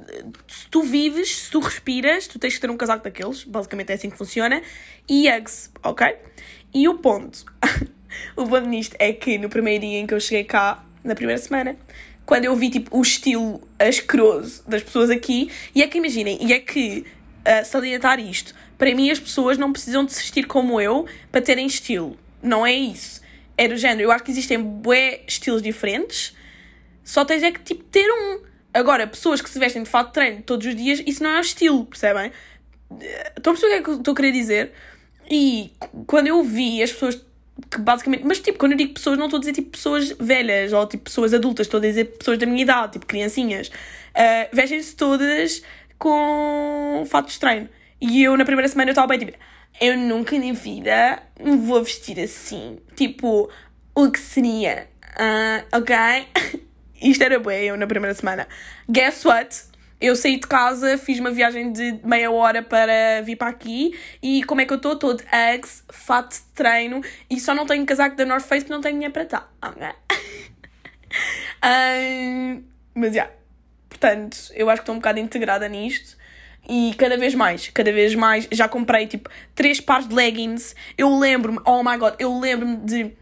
se 0.46 0.68
tu 0.70 0.82
vives, 0.82 1.42
se 1.42 1.50
tu 1.50 1.58
respiras, 1.58 2.28
tu 2.28 2.38
tens 2.38 2.54
que 2.54 2.60
ter 2.60 2.70
um 2.70 2.76
casaco 2.76 3.02
daqueles. 3.02 3.42
Basicamente 3.42 3.90
é 3.90 3.94
assim 3.94 4.08
que 4.08 4.16
funciona. 4.16 4.62
E 5.08 5.28
Uggs, 5.28 5.70
ok? 5.82 6.16
E 6.72 6.86
o 6.88 6.98
ponto, 6.98 7.44
o 8.36 8.46
ponto 8.46 8.68
nisto 8.68 8.94
é 9.00 9.12
que 9.12 9.38
no 9.38 9.48
primeiro 9.48 9.80
dia 9.80 9.98
em 9.98 10.06
que 10.06 10.14
eu 10.14 10.20
cheguei 10.20 10.44
cá, 10.44 10.84
na 11.02 11.16
primeira 11.16 11.40
semana, 11.40 11.76
quando 12.24 12.44
eu 12.44 12.54
vi 12.54 12.70
tipo 12.70 12.96
o 12.96 13.02
estilo 13.02 13.60
asqueroso 13.76 14.62
das 14.68 14.84
pessoas 14.84 15.10
aqui, 15.10 15.50
e 15.74 15.82
é 15.82 15.88
que 15.88 15.98
imaginem, 15.98 16.38
e 16.40 16.52
é 16.52 16.60
que 16.60 17.04
uh, 17.40 17.64
salientar 17.64 18.20
isto, 18.20 18.54
para 18.78 18.94
mim 18.94 19.10
as 19.10 19.18
pessoas 19.18 19.58
não 19.58 19.72
precisam 19.72 20.04
de 20.04 20.12
se 20.12 20.20
vestir 20.20 20.46
como 20.46 20.80
eu 20.80 21.06
para 21.32 21.42
terem 21.42 21.66
estilo. 21.66 22.16
Não 22.40 22.64
é 22.64 22.72
isso. 22.72 23.20
É 23.60 23.68
do 23.68 23.76
género, 23.76 24.08
eu 24.08 24.10
acho 24.10 24.24
que 24.24 24.30
existem 24.30 24.58
bué 24.58 25.20
estilos 25.26 25.60
diferentes, 25.60 26.34
só 27.04 27.26
tens 27.26 27.42
é 27.42 27.52
que 27.52 27.60
tipo 27.60 27.84
ter 27.84 28.10
um. 28.10 28.40
Agora, 28.72 29.06
pessoas 29.06 29.42
que 29.42 29.50
se 29.50 29.58
vestem 29.58 29.82
de 29.82 29.88
fato 29.90 30.06
de 30.06 30.12
treino 30.14 30.40
todos 30.40 30.66
os 30.66 30.74
dias, 30.74 31.02
isso 31.06 31.22
não 31.22 31.28
é 31.28 31.36
o 31.36 31.42
estilo, 31.42 31.84
percebem? 31.84 32.32
Estão 33.36 33.52
a 33.52 33.56
perceber 33.56 33.66
o 33.66 33.68
que 33.68 33.74
é 33.74 33.82
que 33.82 33.90
eu 33.90 33.96
estou 33.96 34.12
a 34.12 34.16
querer 34.16 34.32
dizer? 34.32 34.72
E 35.30 35.74
quando 36.06 36.28
eu 36.28 36.42
vi 36.42 36.82
as 36.82 36.90
pessoas 36.90 37.22
que 37.70 37.78
basicamente. 37.82 38.24
Mas 38.24 38.40
tipo, 38.40 38.58
quando 38.58 38.72
eu 38.72 38.78
digo 38.78 38.94
pessoas, 38.94 39.18
não 39.18 39.26
estou 39.26 39.36
a 39.36 39.40
dizer 39.40 39.52
tipo 39.52 39.72
pessoas 39.72 40.10
velhas 40.18 40.72
ou 40.72 40.86
tipo 40.86 41.04
pessoas 41.04 41.34
adultas, 41.34 41.66
estou 41.66 41.76
a 41.76 41.82
dizer 41.82 42.04
pessoas 42.16 42.38
da 42.38 42.46
minha 42.46 42.62
idade, 42.62 42.92
tipo 42.94 43.04
criancinhas. 43.04 43.68
Uh, 43.68 44.56
Vestem-se 44.56 44.96
todas 44.96 45.62
com 45.98 47.04
fatos 47.10 47.34
de 47.34 47.40
treino. 47.40 47.68
E 48.00 48.22
eu 48.22 48.34
na 48.38 48.46
primeira 48.46 48.68
semana 48.68 48.88
eu 48.88 48.92
estava 48.92 49.06
bem 49.08 49.18
tipo. 49.18 49.32
Eu 49.80 49.96
nunca 49.96 50.38
na 50.38 50.52
vida 50.52 51.22
me 51.42 51.56
vou 51.56 51.82
vestir 51.82 52.20
assim. 52.20 52.78
Tipo, 52.94 53.48
o 53.94 54.10
que 54.10 54.18
seria? 54.18 54.88
Ah, 55.18 55.64
ok? 55.72 55.96
Isto 57.00 57.24
era 57.24 57.38
bem 57.40 57.64
eu 57.64 57.78
na 57.78 57.86
primeira 57.86 58.14
semana. 58.14 58.46
Guess 58.90 59.24
what? 59.24 59.62
Eu 59.98 60.14
saí 60.14 60.38
de 60.38 60.46
casa, 60.46 60.98
fiz 60.98 61.18
uma 61.18 61.30
viagem 61.30 61.72
de 61.72 61.98
meia 62.04 62.30
hora 62.30 62.62
para 62.62 63.22
vir 63.22 63.36
para 63.36 63.48
aqui 63.48 63.98
e 64.22 64.44
como 64.44 64.60
é 64.60 64.66
que 64.66 64.72
eu 64.74 64.76
estou? 64.76 64.92
Estou 64.92 65.14
de 65.14 65.24
Uggs, 65.24 65.82
fato 65.90 66.36
de 66.36 66.42
treino 66.54 67.02
e 67.30 67.40
só 67.40 67.54
não 67.54 67.64
tenho 67.64 67.84
casaco 67.86 68.16
da 68.16 68.26
North 68.26 68.44
Face 68.44 68.64
porque 68.64 68.74
não 68.74 68.82
tenho 68.82 68.96
dinheiro 68.96 69.14
para 69.14 69.24
tal. 69.24 69.50
Ok? 69.62 69.86
Ahn, 71.62 72.64
mas 72.94 73.14
já. 73.14 73.30
Portanto, 73.88 74.38
eu 74.54 74.68
acho 74.68 74.80
que 74.80 74.82
estou 74.82 74.94
um 74.94 74.98
bocado 74.98 75.18
integrada 75.20 75.66
nisto. 75.68 76.19
E 76.68 76.94
cada 76.96 77.16
vez 77.16 77.34
mais, 77.34 77.68
cada 77.68 77.92
vez 77.92 78.14
mais, 78.14 78.46
já 78.52 78.68
comprei 78.68 79.06
tipo 79.06 79.28
três 79.54 79.80
pares 79.80 80.06
de 80.08 80.14
leggings. 80.14 80.74
Eu 80.96 81.18
lembro-me, 81.18 81.58
oh 81.64 81.82
my 81.82 81.96
god, 81.96 82.14
eu 82.18 82.38
lembro-me 82.38 82.76
de 82.78 83.12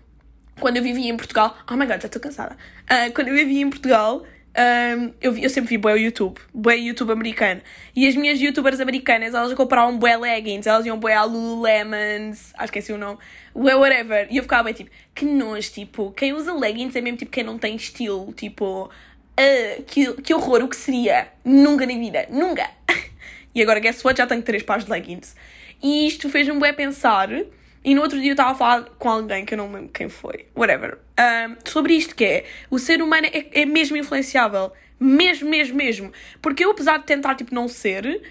quando 0.61 0.77
eu 0.77 0.83
vivia 0.83 1.09
em 1.11 1.17
Portugal. 1.17 1.57
Oh 1.71 1.75
my 1.75 1.87
god, 1.87 2.01
já 2.01 2.07
estou 2.07 2.21
cansada. 2.21 2.57
Ah, 2.89 3.11
quando 3.15 3.29
eu 3.29 3.35
vivia 3.35 3.63
em 3.63 3.71
Portugal, 3.71 4.23
ahm, 4.55 5.13
eu, 5.21 5.33
vi- 5.33 5.45
eu 5.45 5.51
sempre 5.51 5.71
vi 5.71 5.79
bué 5.79 5.97
YouTube, 5.97 6.39
bué 6.53 6.77
YouTube 6.77 7.13
americano. 7.13 7.63
E 7.95 8.07
as 8.09 8.17
minhas 8.17 8.41
youtubers 8.41 8.81
americanas, 8.81 9.33
elas 9.35 9.55
compravam 9.55 9.97
bué 9.99 10.17
leggings, 10.17 10.67
elas 10.67 10.85
iam 10.85 10.99
bué 10.99 11.15
à 11.15 11.25
Lululemons, 11.25 12.53
acho 12.59 12.73
que 12.73 12.81
é 12.81 12.83
assim 12.83 12.93
o 12.93 12.99
nome, 12.99 13.19
bué 13.55 13.75
whatever. 13.77 14.27
E 14.31 14.37
eu 14.37 14.43
ficava 14.43 14.65
bem 14.65 14.75
tipo, 14.75 14.91
que 15.15 15.25
nojo, 15.25 15.71
tipo, 15.71 16.11
quem 16.13 16.33
usa 16.33 16.53
leggings 16.53 16.95
é 16.97 17.01
mesmo 17.01 17.19
tipo 17.19 17.31
quem 17.31 17.45
não 17.45 17.57
tem 17.59 17.77
estilo, 17.77 18.33
tipo, 18.33 18.91
ah, 19.37 19.83
que, 19.87 20.13
que 20.23 20.35
horror, 20.35 20.65
o 20.65 20.69
que 20.69 20.77
seria? 20.77 21.29
Nunca 21.45 21.87
na 21.87 21.95
vida, 21.95 22.27
nunca. 22.31 22.69
E 23.59 23.63
agora, 23.63 23.81
guess 23.81 24.05
what? 24.05 24.17
Já 24.17 24.25
tenho 24.25 24.41
três 24.41 24.63
pares 24.63 24.85
de 24.85 24.91
leggings. 24.93 25.35
E 25.83 26.07
isto 26.07 26.29
fez-me 26.29 26.61
bué 26.61 26.73
pensar. 26.73 27.29
E 27.85 27.93
no 27.93 28.03
outro 28.03 28.21
dia 28.21 28.31
eu 28.31 28.35
estava 28.35 28.53
a 28.53 28.55
falar 28.55 28.85
com 29.01 29.09
alguém 29.09 29.45
que 29.45 29.55
eu 29.55 29.59
não 29.59 29.73
lembro 29.73 29.89
quem 29.89 30.09
foi, 30.09 30.47
whatever, 30.55 30.99
ahm, 31.17 31.57
sobre 31.65 31.95
isto 31.95 32.15
que 32.15 32.25
é, 32.25 32.45
o 32.71 32.79
ser 32.79 33.01
humano 33.01 33.27
é, 33.27 33.63
é 33.63 33.67
mesmo 33.67 33.97
influenciável. 33.97 34.73
Mesmo, 35.01 35.49
mesmo, 35.49 35.77
mesmo. 35.77 36.13
Porque 36.41 36.65
eu, 36.65 36.71
apesar 36.71 36.99
de 36.99 37.05
tentar, 37.05 37.35
tipo, 37.35 37.53
não 37.53 37.67
ser, 37.67 38.23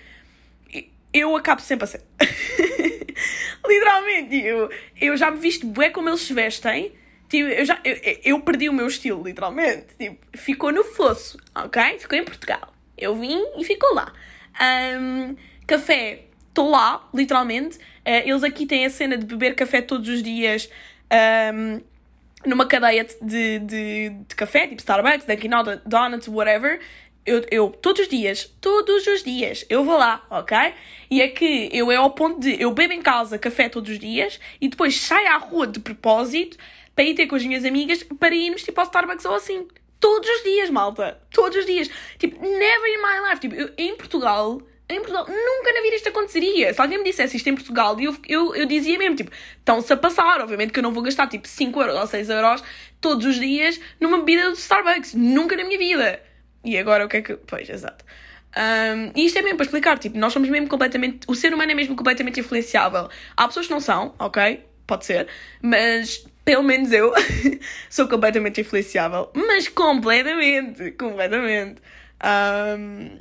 eu 1.13 1.35
acabo 1.35 1.61
sempre 1.61 1.83
a 1.83 1.87
ser. 1.87 2.03
Literalmente, 3.67 4.35
eu, 4.37 4.69
eu 5.01 5.17
já 5.17 5.29
me 5.29 5.39
visto 5.39 5.67
bué 5.67 5.89
como 5.89 6.07
eles 6.07 6.21
se 6.21 6.33
vestem. 6.33 6.93
Tipo, 7.27 7.49
eu, 7.49 7.65
já, 7.65 7.77
eu, 7.83 7.97
eu 8.23 8.39
perdi 8.39 8.69
o 8.69 8.73
meu 8.73 8.87
estilo, 8.87 9.23
literalmente. 9.23 9.87
Tipo, 9.99 10.25
ficou 10.37 10.71
no 10.71 10.85
fosso, 10.85 11.37
ok? 11.53 11.99
Ficou 11.99 12.17
em 12.17 12.23
Portugal. 12.23 12.73
Eu 12.97 13.15
vim 13.15 13.43
e 13.57 13.65
ficou 13.65 13.93
lá. 13.93 14.13
Ahm, 14.60 15.36
café, 15.65 16.26
estou 16.48 16.70
lá, 16.70 17.08
literalmente. 17.13 17.78
Eh, 18.04 18.30
eles 18.30 18.43
aqui 18.43 18.65
têm 18.65 18.86
a 18.86 18.89
cena 18.89 19.17
de 19.17 19.26
beber 19.26 19.56
café 19.56 19.82
todos 19.82 20.08
os 20.10 20.24
dias. 20.24 20.70
ahm, 21.10 21.82
numa 22.46 22.65
cadeia 22.65 23.06
de, 23.22 23.60
de, 23.60 24.10
de 24.10 24.36
café, 24.36 24.67
tipo 24.67 24.80
Starbucks, 24.80 25.26
Dunkin' 25.26 25.50
Donuts, 25.86 26.28
whatever, 26.28 26.80
eu, 27.26 27.43
eu 27.52 27.70
todos 27.70 28.04
os 28.04 28.08
dias, 28.08 28.46
todos 28.62 29.06
os 29.06 29.24
dias, 29.24 29.65
eu 29.70 29.84
vou 29.84 29.98
lá, 29.98 30.26
ok? 30.30 30.58
E 31.12 31.22
é 31.22 31.28
que 31.28 31.70
eu 31.74 31.91
é 31.91 31.98
ao 31.98 32.12
ponto 32.12 32.39
de 32.39 32.62
eu 32.62 32.72
bebo 32.72 32.93
em 32.93 33.02
casa 33.02 33.38
café 33.38 33.67
todos 33.67 33.91
os 33.91 34.00
dias 34.00 34.39
e 34.62 34.70
depois 34.70 34.96
saio 34.96 35.28
à 35.28 35.38
rua 35.38 35.67
de 35.67 35.80
propósito 35.80 36.58
para 36.96 37.04
ir 37.04 37.15
ter 37.15 37.28
com 37.28 37.36
as 37.36 37.46
minhas 37.46 37.65
amigas 37.65 38.02
para 38.17 38.34
irmos 38.34 38.63
tipo 38.63 38.80
ao 38.80 38.86
Starbucks 38.86 39.26
ou 39.26 39.36
assim. 39.36 39.67
Todos 39.99 40.29
os 40.29 40.43
dias, 40.43 40.69
malta. 40.69 41.19
Todos 41.31 41.57
os 41.57 41.65
dias. 41.65 41.89
Tipo, 42.17 42.41
never 42.41 42.89
in 42.89 42.97
my 42.97 43.29
life. 43.29 43.41
Tipo, 43.41 43.55
eu, 43.55 43.71
em 43.77 43.95
Portugal, 43.95 44.62
em 44.89 44.97
Portugal, 44.99 45.25
nunca 45.27 45.73
na 45.73 45.81
vida 45.81 45.95
isto 45.95 46.10
aconteceria. 46.10 46.73
Se 46.73 46.79
alguém 46.79 46.97
me 46.97 47.03
dissesse 47.03 47.36
isto 47.36 47.47
em 47.49 47.55
Portugal, 47.55 47.99
eu, 47.99 48.15
eu, 48.27 48.55
eu 48.55 48.65
dizia 48.65 48.97
mesmo, 48.97 49.15
tipo, 49.15 49.31
estão-se 49.57 49.91
a 49.91 49.97
passar. 49.97 50.39
Obviamente 50.41 50.71
que 50.71 50.79
eu 50.79 50.83
não 50.83 50.93
vou 50.93 51.03
gastar, 51.03 51.27
tipo, 51.27 51.47
5 51.47 51.81
euros 51.81 51.95
ou 51.95 52.07
6 52.07 52.29
euros 52.29 52.63
todos 53.01 53.25
os 53.25 53.39
dias 53.39 53.79
numa 53.99 54.19
bebida 54.19 54.49
do 54.49 54.55
Starbucks. 54.55 55.13
Nunca 55.13 55.57
na 55.57 55.63
minha 55.63 55.77
vida. 55.77 56.21
E 56.63 56.77
agora 56.77 57.05
o 57.05 57.10
que 57.10 57.17
é 57.17 57.21
que... 57.21 57.36
Pois, 57.36 57.69
exato. 57.69 58.05
Um, 58.55 59.12
e 59.15 59.25
isto 59.25 59.38
é 59.38 59.41
mesmo 59.41 59.57
para 59.57 59.65
explicar, 59.65 59.99
tipo, 59.99 60.17
nós 60.17 60.31
somos 60.31 60.49
mesmo 60.49 60.67
completamente... 60.67 61.19
O 61.27 61.36
ser 61.36 61.53
humano 61.53 61.71
é 61.71 61.75
mesmo 61.75 61.95
completamente 61.95 62.39
influenciável. 62.39 63.10
Há 63.36 63.47
pessoas 63.47 63.67
que 63.67 63.73
não 63.73 63.79
são, 63.79 64.15
ok? 64.17 64.63
Pode 64.86 65.05
ser. 65.05 65.27
Mas, 65.62 66.25
pelo 66.47 66.63
menos 66.63 66.93
eu, 66.93 67.12
sou 67.91 68.07
completamente 68.07 68.62
influenciável. 68.62 69.29
Mas 69.33 69.67
completamente. 69.67 70.91
Completamente. 70.91 71.81
Um, 72.23 73.19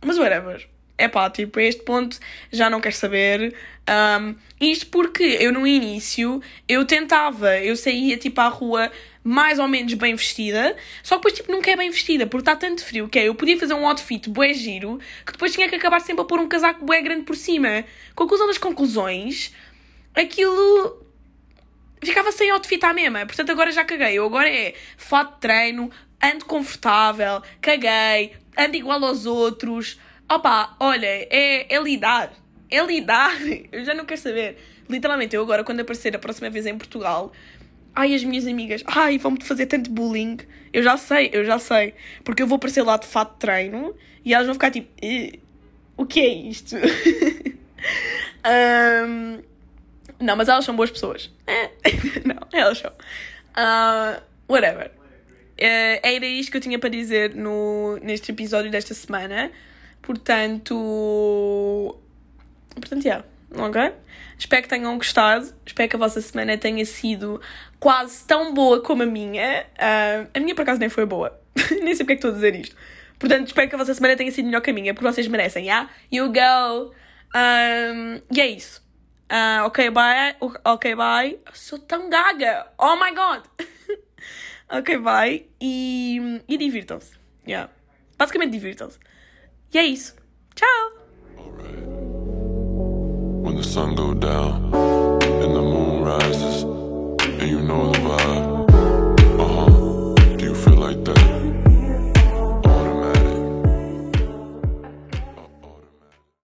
mas 0.00 0.16
whatever. 0.16 0.68
É 0.96 1.08
pá, 1.08 1.28
tipo, 1.28 1.58
a 1.58 1.62
este 1.64 1.82
ponto 1.82 2.20
já 2.52 2.70
não 2.70 2.80
quero 2.80 2.94
saber. 2.94 3.52
Um, 3.90 4.36
isto 4.60 4.86
porque 4.86 5.24
eu 5.40 5.52
no 5.52 5.66
início 5.66 6.40
eu 6.68 6.84
tentava, 6.84 7.58
eu 7.58 7.74
saía 7.74 8.16
tipo 8.16 8.40
à 8.40 8.46
rua 8.46 8.92
mais 9.24 9.58
ou 9.58 9.66
menos 9.66 9.94
bem 9.94 10.14
vestida, 10.14 10.76
só 11.02 11.16
que 11.16 11.22
depois 11.22 11.34
tipo 11.34 11.50
nunca 11.50 11.68
é 11.68 11.76
bem 11.76 11.90
vestida, 11.90 12.28
porque 12.28 12.42
está 12.48 12.54
tanto 12.54 12.84
frio 12.84 13.08
que 13.08 13.18
é, 13.18 13.26
eu 13.26 13.34
podia 13.34 13.58
fazer 13.58 13.74
um 13.74 13.84
outfit 13.88 14.28
bué 14.30 14.54
giro, 14.54 15.00
que 15.26 15.32
depois 15.32 15.52
tinha 15.52 15.68
que 15.68 15.74
acabar 15.74 16.00
sempre 16.00 16.22
a 16.22 16.24
pôr 16.24 16.38
um 16.38 16.46
casaco 16.46 16.84
bué 16.84 17.02
grande 17.02 17.22
por 17.22 17.34
cima. 17.34 17.84
Conclusão 18.14 18.46
das 18.46 18.58
conclusões, 18.58 19.52
aquilo 20.14 21.01
ficava 22.04 22.32
sem 22.32 22.50
outfit 22.50 22.84
à 22.84 22.92
mesma. 22.92 23.26
Portanto, 23.26 23.50
agora 23.50 23.70
já 23.72 23.84
caguei. 23.84 24.14
Eu 24.14 24.26
agora 24.26 24.48
é 24.48 24.74
fato 24.96 25.34
de 25.34 25.40
treino, 25.40 25.90
ando 26.22 26.44
confortável, 26.44 27.42
caguei, 27.60 28.32
ando 28.58 28.76
igual 28.76 29.04
aos 29.04 29.26
outros. 29.26 29.98
Opa, 30.30 30.76
olha, 30.80 31.06
é, 31.06 31.72
é 31.74 31.82
lidar. 31.82 32.32
É 32.70 32.82
lidar. 32.84 33.36
Eu 33.70 33.84
já 33.84 33.94
não 33.94 34.04
quero 34.04 34.20
saber. 34.20 34.56
Literalmente, 34.88 35.34
eu 35.34 35.42
agora, 35.42 35.64
quando 35.64 35.80
aparecer 35.80 36.14
a 36.14 36.18
próxima 36.18 36.50
vez 36.50 36.66
em 36.66 36.76
Portugal, 36.76 37.32
ai, 37.94 38.14
as 38.14 38.22
minhas 38.24 38.46
amigas, 38.46 38.82
ai, 38.86 39.16
vão-me 39.16 39.42
fazer 39.42 39.66
tanto 39.66 39.90
bullying. 39.90 40.38
Eu 40.72 40.82
já 40.82 40.96
sei, 40.96 41.30
eu 41.32 41.44
já 41.44 41.58
sei. 41.58 41.94
Porque 42.24 42.42
eu 42.42 42.46
vou 42.46 42.56
aparecer 42.56 42.82
lá 42.82 42.96
de 42.96 43.06
fato 43.06 43.34
de 43.34 43.38
treino 43.38 43.94
e 44.24 44.34
elas 44.34 44.46
vão 44.46 44.54
ficar 44.54 44.70
tipo, 44.70 44.88
"Eh, 45.00 45.38
o 45.96 46.04
que 46.04 46.20
é 46.20 46.28
isto? 46.28 46.76
Ahm, 48.44 49.40
não, 50.22 50.36
mas 50.36 50.48
elas 50.48 50.64
são 50.64 50.74
boas 50.74 50.90
pessoas. 50.90 51.30
É, 51.46 51.70
não, 52.24 52.38
elas 52.52 52.78
são. 52.78 52.92
Ah, 53.54 54.20
whatever. 54.48 54.90
Eh, 55.58 56.00
era 56.02 56.26
isto 56.26 56.50
que 56.50 56.56
eu 56.56 56.60
tinha 56.60 56.78
para 56.78 56.88
dizer 56.88 57.34
no, 57.34 57.98
neste 58.02 58.32
episódio 58.32 58.70
desta 58.70 58.94
semana. 58.94 59.50
Portanto. 60.00 60.74
Portanto, 62.74 63.04
yeah. 63.04 63.24
Ok? 63.56 63.92
Espero 64.38 64.62
que 64.62 64.68
tenham 64.68 64.96
gostado. 64.96 65.54
Espero 65.64 65.88
que 65.88 65.96
a 65.96 65.98
vossa 65.98 66.20
semana 66.20 66.56
tenha 66.58 66.84
sido 66.84 67.40
quase 67.78 68.24
tão 68.24 68.52
boa 68.54 68.82
como 68.82 69.02
a 69.02 69.06
minha. 69.06 69.66
Ah, 69.78 70.26
a 70.34 70.40
minha, 70.40 70.54
por 70.54 70.62
acaso, 70.62 70.80
nem 70.80 70.88
foi 70.88 71.06
boa. 71.06 71.38
nem 71.82 71.94
sei 71.94 72.04
porque 72.04 72.14
é 72.14 72.16
que 72.16 72.26
estou 72.26 72.30
a 72.30 72.34
dizer 72.34 72.56
isto. 72.56 72.76
Portanto, 73.18 73.46
espero 73.46 73.68
que 73.68 73.74
a 73.76 73.78
vossa 73.78 73.94
semana 73.94 74.16
tenha 74.16 74.32
sido 74.32 74.46
melhor 74.46 74.60
que 74.60 74.70
a 74.70 74.72
minha, 74.72 74.92
porque 74.92 75.06
vocês 75.06 75.28
merecem, 75.28 75.66
yeah? 75.66 75.88
You 76.10 76.32
go! 76.32 76.92
Um, 77.34 78.20
e 78.34 78.40
é 78.40 78.46
isso. 78.48 78.81
Ah, 79.34 79.64
ok, 79.64 79.88
bye. 79.90 80.36
Ok, 80.62 80.94
bye. 80.94 81.38
Sou 81.54 81.78
tão 81.78 82.10
gaga. 82.10 82.66
Oh 82.78 82.96
my 82.96 83.14
god. 83.14 83.40
ok, 84.68 84.98
bye. 84.98 85.46
E, 85.58 86.42
e 86.46 86.58
divirtam-se. 86.58 87.16
Yeah. 87.48 87.70
Basicamente 88.18 88.52
divirtam-se. 88.52 88.98
E 89.72 89.78
é 89.78 89.84
isso. 89.84 90.14
Tchau. 90.54 90.92
When 93.42 93.56
the 93.56 93.62
sun 93.64 93.94
go 93.94 94.12
down 94.12 94.70
and 94.74 95.54
the 95.54 95.62
moon 95.62 96.04
rises, 96.04 96.64
and 97.40 97.48
you 97.48 97.60
know 97.62 97.90
the 97.90 98.00
vibe. 98.00 98.51